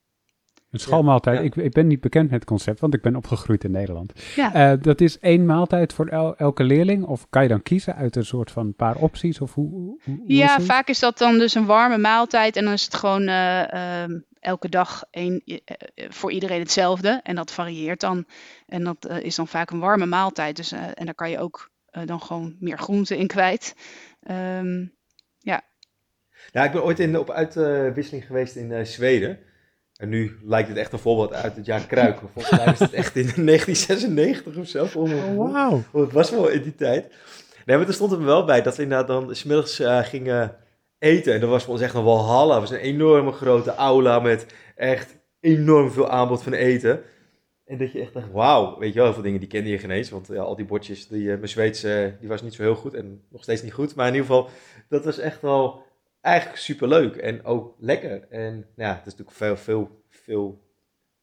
[0.73, 3.71] Een schoolmaaltijd, Ik, ik, ben niet bekend met het concept, want ik ben opgegroeid in
[3.71, 4.13] Nederland.
[4.37, 4.77] Ja.
[4.77, 6.07] dat is één maaltijd voor
[6.37, 7.05] elke leerling?
[7.05, 9.41] Of kan je dan kiezen uit een soort van paar opties?
[9.41, 9.71] Of hoe,
[10.05, 13.27] hoe, ja, vaak is dat dan dus een warme maaltijd en dan is het gewoon
[13.27, 15.57] ehm, elke dag één, eh,
[15.95, 17.21] eh, voor iedereen hetzelfde.
[17.23, 18.27] En dat varieert dan.
[18.67, 20.57] En dat eh, is dan vaak een warme maaltijd.
[20.57, 21.71] Dus, en daar kan je ook
[22.05, 23.75] dan gewoon meer groenten in kwijt.
[24.31, 24.95] Um,
[25.39, 25.63] ja.
[26.51, 29.39] Ja, ik ben ooit in, op uitwisseling geweest in Zweden.
[30.03, 32.19] En nu lijkt het echt een voorbeeld uit het jaar Kruik.
[32.33, 34.87] Volgens mij is het echt in 1996 of zo.
[34.95, 35.83] Oh, wauw.
[35.93, 37.13] Het was wel in die tijd.
[37.67, 40.57] Nee, maar er stond er wel bij dat we inderdaad dan smiddags uh, gingen
[40.99, 41.35] eten.
[41.35, 42.61] En dat was voor ons echt een walhalla.
[42.61, 44.47] Het was een enorme grote aula met
[44.77, 47.03] echt enorm veel aanbod van eten.
[47.65, 49.79] En dat je echt dacht, wauw, weet je wel, heel veel dingen die kende je
[49.79, 50.11] geen eens.
[50.11, 52.75] Want ja, al die bordjes, die, uh, mijn Zweeds, uh, die was niet zo heel
[52.75, 53.95] goed en nog steeds niet goed.
[53.95, 54.49] Maar in ieder geval,
[54.89, 55.83] dat was echt wel
[56.23, 58.27] eigenlijk super leuk en ook lekker.
[58.31, 60.71] En nou ja, het is natuurlijk veel, veel, veel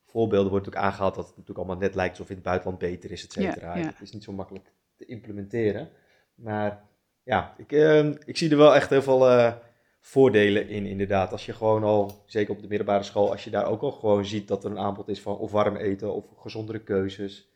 [0.05, 3.11] voorbeelden wordt natuurlijk aangehaald dat het natuurlijk allemaal net lijkt alsof in het buitenland beter
[3.11, 3.77] is, et cetera.
[3.77, 5.89] Het is niet zo makkelijk te implementeren.
[6.35, 6.85] Maar
[7.23, 9.53] ja, ik, uh, ik zie er wel echt heel veel
[9.99, 11.31] voordelen in, inderdaad.
[11.31, 14.25] Als je gewoon al, zeker op de middelbare school, als je daar ook al gewoon
[14.25, 17.49] ziet dat er een aanbod is van of warm eten of gezondere keuzes.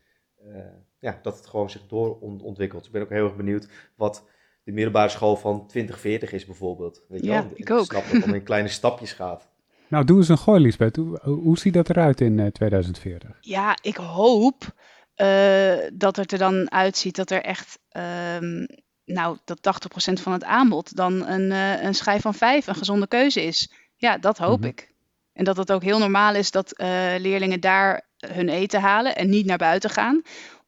[0.45, 0.57] Uh,
[0.99, 2.79] ja, dat het gewoon zich doorontwikkelt.
[2.79, 4.27] Dus ik ben ook heel erg benieuwd wat
[4.63, 7.01] de middelbare school van 2040 is bijvoorbeeld.
[7.07, 7.51] Weet je ja, wel?
[7.53, 7.85] ik ook.
[7.85, 9.47] snap dat het om in kleine stapjes gaat.
[9.87, 10.95] Nou, doe eens een gooi, Lisbeth.
[10.95, 13.37] Hoe, hoe ziet dat eruit in uh, eh, 2040?
[13.41, 14.73] Ja, ik hoop
[15.17, 17.79] uh, dat het er dan uitziet dat er echt
[18.39, 18.67] um,
[19.05, 19.57] nou, dat
[20.09, 23.71] 80% van het aanbod dan een, uh, een schijf van vijf een gezonde keuze is.
[23.95, 24.67] Ja, dat hoop mhm.
[24.67, 24.93] ik.
[25.33, 26.87] En dat het ook heel normaal is dat uh,
[27.17, 30.21] leerlingen daar hun eten halen en niet naar buiten gaan.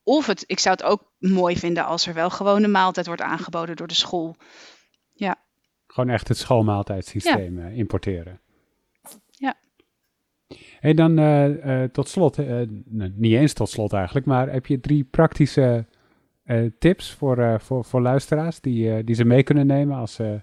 [0.07, 3.21] Of het, ik zou het ook mooi vinden als er wel gewoon een maaltijd wordt
[3.21, 4.35] aangeboden door de school.
[5.13, 5.35] Ja.
[5.87, 7.69] Gewoon echt het schoolmaaltijdsysteem ja.
[7.69, 8.39] uh, importeren.
[9.29, 9.53] Ja.
[10.79, 12.37] Hey, dan uh, tot slot,
[13.15, 15.85] niet eens tot slot eigenlijk, maar heb je drie praktische
[16.79, 20.41] tips voor, voor, voor luisteraars die, die ze mee kunnen nemen als ze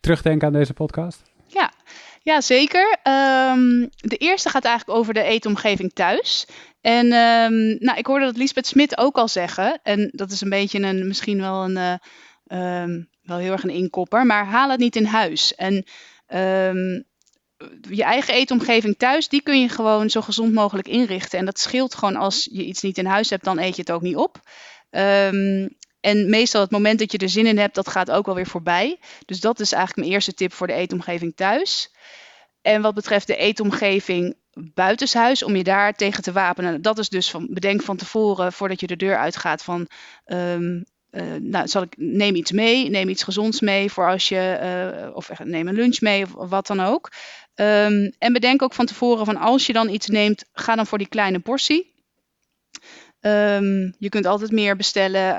[0.00, 1.22] terugdenken aan deze podcast?
[1.46, 1.72] Ja,
[2.22, 2.98] ja zeker.
[3.04, 6.46] Um, de eerste gaat eigenlijk over de eetomgeving thuis.
[6.82, 9.80] En um, nou, ik hoorde dat Lisbeth Smit ook al zeggen.
[9.82, 12.00] En dat is een beetje een, misschien wel een,
[12.46, 14.26] um, wel heel erg een inkopper.
[14.26, 15.54] Maar haal het niet in huis.
[15.54, 15.84] En
[17.90, 21.38] je eigen eetomgeving thuis, die kun je gewoon zo gezond mogelijk inrichten.
[21.38, 23.90] En dat scheelt gewoon als je iets niet in huis hebt, dan eet je het
[23.90, 24.40] ook niet op.
[26.00, 28.46] En meestal het moment dat je er zin in hebt, dat gaat ook wel weer
[28.46, 28.98] voorbij.
[29.24, 31.94] Dus dat is eigenlijk mijn eerste tip voor de eetomgeving thuis.
[32.62, 34.36] En wat betreft de eetomgeving
[34.74, 36.82] buitenshuis, om je daar tegen te wapenen.
[36.82, 39.88] Dat is dus van bedenk van tevoren, voordat je de deur uitgaat, van
[40.26, 44.58] um, uh, nou, zal ik, neem iets mee, neem iets gezonds mee voor als je,
[45.06, 47.12] uh, of neem een lunch mee of, wat dan ook.
[47.54, 50.98] Um, en bedenk ook van tevoren van als je dan iets neemt, ga dan voor
[50.98, 51.90] die kleine portie.
[53.20, 55.36] Um, je kunt altijd meer bestellen,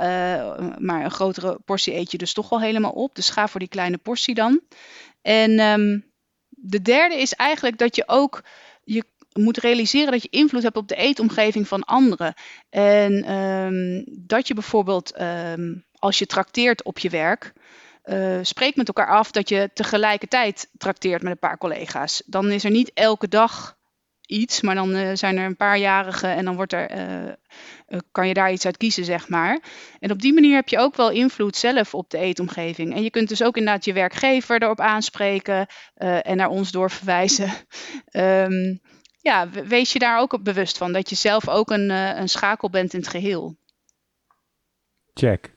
[0.85, 3.15] maar een grotere portie eet je dus toch wel helemaal op.
[3.15, 4.61] Dus ga voor die kleine portie dan.
[5.21, 5.55] En
[6.49, 8.43] de derde is eigenlijk dat je ook
[8.83, 9.03] je
[9.33, 12.33] moet realiseren dat je invloed hebt op de eetomgeving van anderen.
[12.69, 15.13] En um, dat je bijvoorbeeld
[16.03, 17.53] als je trakteert op je werk,
[18.05, 22.23] uh, spreek met elkaar af dat je tegelijkertijd trakteert met een paar collega's.
[22.25, 23.77] Dan is er niet elke dag
[24.27, 26.91] iets, maar dan uh, zijn er een paar jarigen en dan wordt er,
[27.87, 29.59] uh, kan je daar iets uit kiezen, zeg maar.
[29.99, 32.95] En op die manier heb je ook wel invloed zelf op de eetomgeving.
[32.95, 37.51] En je kunt dus ook inderdaad je werkgever erop aanspreken en naar ons doorverwijzen.
[38.11, 38.79] um,
[39.29, 42.69] ja, wees je daar ook op bewust van, dat je zelf ook een, een schakel
[42.69, 43.55] bent in het geheel.
[45.13, 45.53] Check.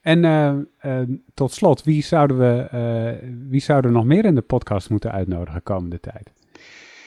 [0.00, 0.68] En
[1.34, 6.00] tot slot, wie zouden, we, wie zouden nog meer in de podcast moeten uitnodigen komende
[6.00, 6.32] tijd?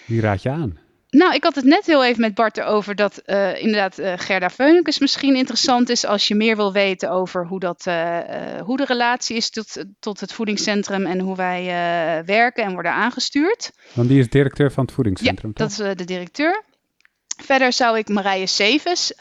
[0.09, 0.88] Wie raad je aan?
[1.09, 4.49] Nou, ik had het net heel even met Bart erover dat uh, inderdaad uh, Gerda
[4.49, 8.17] Veunekes misschien interessant is als je meer wil weten over hoe, dat, uh,
[8.61, 11.63] hoe de relatie is tot, tot het voedingscentrum en hoe wij
[12.25, 13.71] werken en worden aangestuurd.
[13.93, 15.75] Want die is directeur van het voedingscentrum, ja, toch?
[15.75, 16.63] dat is de directeur.
[17.41, 19.13] Verder zou ik Marije Sevens,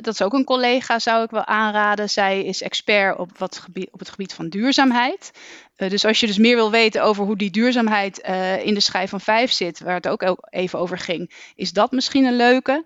[0.00, 2.10] dat is ook een collega, zou ik wel aanraden.
[2.10, 5.30] Zij is expert op, wat gebied, op het gebied van duurzaamheid.
[5.78, 8.80] Uh, dus als je dus meer wil weten over hoe die duurzaamheid uh, in de
[8.80, 12.84] schijf van 5 zit, waar het ook even over ging, is dat misschien een leuke.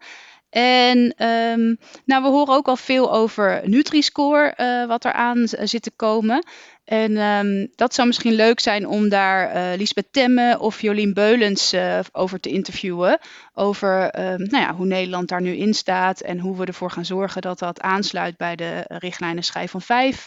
[0.50, 1.74] En ehm,
[2.04, 6.46] nou, we horen ook al veel over Nutri-Score, uh, wat eraan zit te komen.
[6.84, 11.74] En um, dat zou misschien leuk zijn om daar uh, Lisbeth Temme of Jolien Beulens
[12.12, 13.18] over te interviewen.
[13.52, 17.04] Over um, nou ja, hoe Nederland daar nu in staat en hoe we ervoor gaan
[17.04, 20.26] zorgen dat dat aansluit bij de richtlijnen schijf van 5.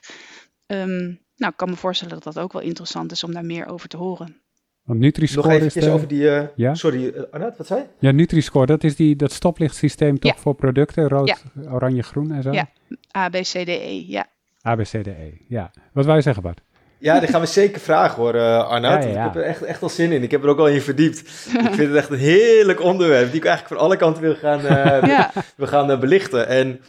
[0.67, 3.67] Um, nou, ik kan me voorstellen dat dat ook wel interessant is om daar meer
[3.67, 4.35] over te horen.
[4.83, 6.21] Want Nutri-Score Nog eventjes over die...
[6.21, 6.75] Uh, ja?
[6.75, 7.85] Sorry, uh, wat zei je?
[7.99, 10.41] Ja, Nutri-Score, dat is die, dat stoplichtsysteem toch ja.
[10.41, 11.71] voor producten, rood, ja.
[11.71, 12.51] oranje, groen en zo?
[12.51, 12.69] Ja,
[13.17, 14.27] A, B, C, D, E, ja.
[14.67, 15.71] A, B, C, D, E, ja.
[15.91, 16.61] Wat wou je zeggen, Bart?
[16.97, 19.03] Ja, die gaan we zeker vragen hoor, uh, Arnoud.
[19.03, 20.23] Ja, ja, Ik heb er echt, echt al zin in.
[20.23, 21.19] Ik heb er ook al in verdiept.
[21.19, 24.59] ik vind het echt een heerlijk onderwerp die ik eigenlijk van alle kanten wil gaan,
[24.59, 26.47] uh, wil gaan uh, belichten.
[26.47, 26.81] En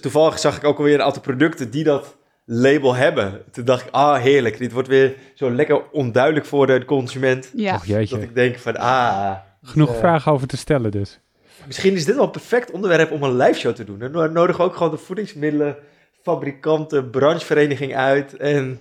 [0.00, 3.42] toevallig zag ik ook alweer een aantal producten die dat label hebben.
[3.50, 7.50] Toen dacht ik, ah heerlijk, dit wordt weer zo lekker onduidelijk voor de consument.
[7.54, 7.74] Ja.
[7.74, 8.14] Och, jeetje.
[8.14, 9.36] Dat ik denk van, ah...
[9.62, 11.20] Genoeg vragen over te stellen dus.
[11.66, 13.98] Misschien is dit wel een perfect onderwerp om een live show te doen.
[13.98, 15.76] Dan nodigen we ook gewoon de voedingsmiddelen
[16.22, 18.36] fabrikanten, branchevereniging uit.
[18.36, 18.78] En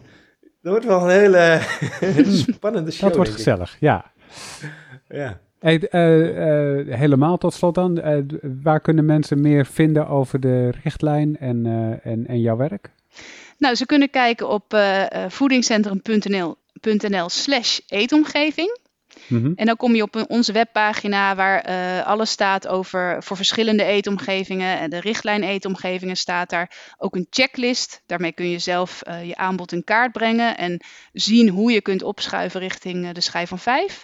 [0.61, 1.59] dat wordt wel een hele,
[2.53, 3.07] spannende show.
[3.07, 4.11] Dat wordt gezellig, ja.
[5.07, 5.39] ja.
[5.59, 8.18] Hey, uh, uh, helemaal tot slot dan, uh,
[8.64, 11.66] waar kunnen mensen meer vinden over de richtlijn en,
[12.03, 12.89] en, en jouw werk?
[13.64, 14.78] Nou, ze kunnen kijken op
[15.28, 18.80] voedingscentrum.nl slash eetomgeving.
[19.28, 19.51] Mhm.
[19.55, 24.80] En dan kom je op onze webpagina waar uh, alles staat over voor verschillende eetomgevingen.
[24.80, 26.93] En de richtlijn eetomgevingen staat daar.
[26.97, 28.01] Ook een checklist.
[28.05, 30.82] Daarmee kun je zelf uh, je aanbod in kaart brengen en
[31.14, 34.03] zien hoe je kunt opschuiven richting uh, de schijf van 5.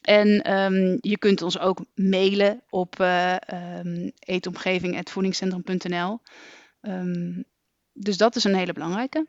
[0.00, 6.20] En um, je kunt ons ook mailen op um, eetomgeving.voedingscentrum.nl.
[6.82, 7.44] Um,
[7.94, 9.26] dus dat is een hele belangrijke.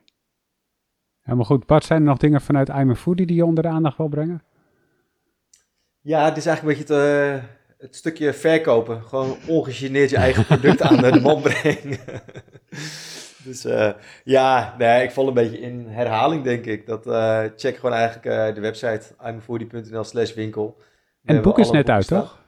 [1.22, 1.66] Helemaal goed.
[1.66, 4.08] Bart, zijn er nog dingen vanuit I'm a Foodie die je onder de aandacht wil
[4.08, 4.42] brengen?
[6.00, 7.48] Ja, het is eigenlijk een beetje het, uh,
[7.78, 9.02] het stukje verkopen.
[9.02, 11.98] Gewoon ongegeneerd je eigen product aan de man brengen.
[13.44, 13.92] dus uh,
[14.24, 16.86] ja, nee, ik val een beetje in herhaling, denk ik.
[16.86, 20.76] Dat, uh, check gewoon eigenlijk de website imafoodie.nl slash winkel.
[21.24, 22.20] En het boek is net uit, staan.
[22.20, 22.45] toch?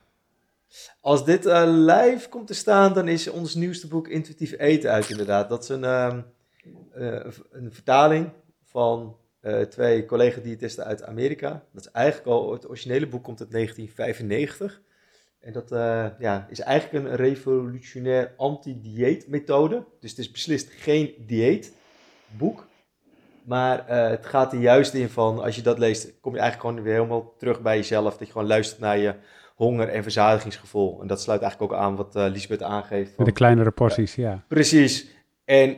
[1.01, 5.49] Als dit live komt te staan, dan is ons nieuwste boek Intuïtief Eten uit, inderdaad.
[5.49, 6.21] Dat is een, ehm,
[7.51, 8.31] een vertaling
[8.65, 11.65] van uh, twee collega-diëtisten uit Amerika.
[11.73, 14.81] Dat is eigenlijk al, het originele boek komt uit 1995.
[15.41, 19.85] En dat uh, ja, is eigenlijk een revolutionair anti-dieetmethode.
[20.01, 22.67] Dus het is beslist geen dieetboek.
[23.45, 26.69] Maar uh, het gaat er juist in van, als je dat leest, kom je eigenlijk
[26.69, 28.17] gewoon weer helemaal terug bij jezelf.
[28.17, 29.15] Dat je gewoon luistert naar je
[29.59, 31.01] honger- en verzadigingsgevoel.
[31.01, 33.15] En dat sluit eigenlijk ook aan wat uh, Lisbeth aangeeft.
[33.15, 34.45] Van, de kleinere porties, ja.
[34.49, 35.09] Precies.
[35.45, 35.77] En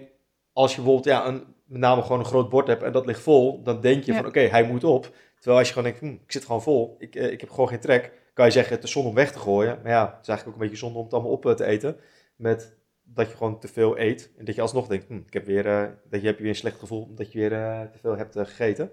[0.53, 3.21] als je bijvoorbeeld ja, een met name gewoon een groot bord hebt en dat ligt
[3.21, 5.15] vol, dan denk je van oké, hij moet op.
[5.35, 7.69] Terwijl als je gewoon denkt, hm, ik zit gewoon vol, ik, eh, ik heb gewoon
[7.69, 9.79] geen trek, kan je zeggen het is zonde om weg te gooien.
[9.83, 11.65] Maar ja, het is eigenlijk ook een beetje zonde om het allemaal op eh, te
[11.65, 11.97] eten.
[12.37, 15.47] Met dat je gewoon te veel eet en dat je alsnog denkt, hm, ik heb
[15.47, 17.51] weer, uh, dat je, heb je weer een slecht gevoel omdat je weer
[17.93, 18.91] te veel hebt gegeten.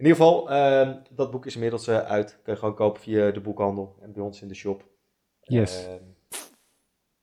[0.00, 2.38] In ieder geval, ehm, dat boek is inmiddels uit.
[2.42, 4.84] Kun je gewoon kopen via de boekhandel en bij ons in de shop.
[5.40, 5.86] Yes.
[5.86, 6.02] Ehm,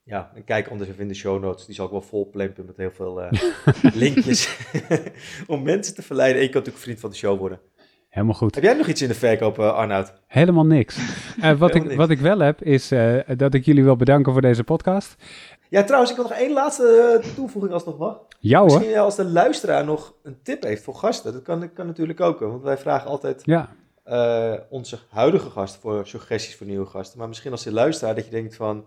[0.02, 1.66] ja, en kijk anders even in de show notes.
[1.66, 3.30] Die zal ik wel vol plempen met heel veel uh,
[3.94, 4.58] linkjes.
[5.46, 6.36] om mensen te verleiden.
[6.36, 7.60] En je kan natuurlijk vriend van de show worden.
[8.18, 8.54] Helemaal goed.
[8.54, 10.12] Heb jij nog iets in de verkoop, uh, Arnoud?
[10.26, 10.98] Helemaal niks.
[11.38, 12.88] Uh, wat, ik, wat ik wel heb, is
[13.36, 15.14] dat ik jullie wil bedanken voor deze podcast.
[15.68, 18.20] Ja, trouwens, ik wil nog één laatste toevoeging als het nog mag.
[18.38, 18.98] Jou Misschien hoor.
[18.98, 21.32] als de luisteraar nog een tip heeft voor gasten.
[21.32, 22.40] Dat kan, kan natuurlijk ook.
[22.40, 23.68] Want wij vragen altijd ja.
[24.70, 27.18] onze huidige gasten voor suggesties voor nieuwe gasten.
[27.18, 28.86] Maar misschien als de luisteraar dat je denkt van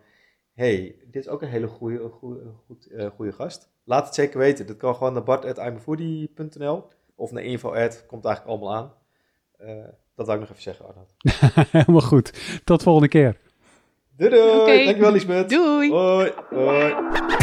[0.53, 3.69] hey, dit is ook een hele goede, goede, goed, goede gast.
[3.83, 4.67] Laat het zeker weten.
[4.67, 7.69] Dat kan gewoon naar bart.imafoodie.nl of naar info.
[8.07, 8.91] Komt eigenlijk allemaal aan.
[9.65, 9.83] Uh,
[10.15, 11.13] dat wil ik nog even zeggen, Arnoud.
[11.71, 12.59] Helemaal goed.
[12.63, 13.37] Tot volgende keer.
[14.17, 14.59] Doei doei.
[14.59, 14.83] Okay.
[14.83, 15.49] Dankjewel, Lisbeth.
[15.49, 15.91] Doei.
[15.91, 16.31] Hoi.
[16.49, 17.39] Hoi.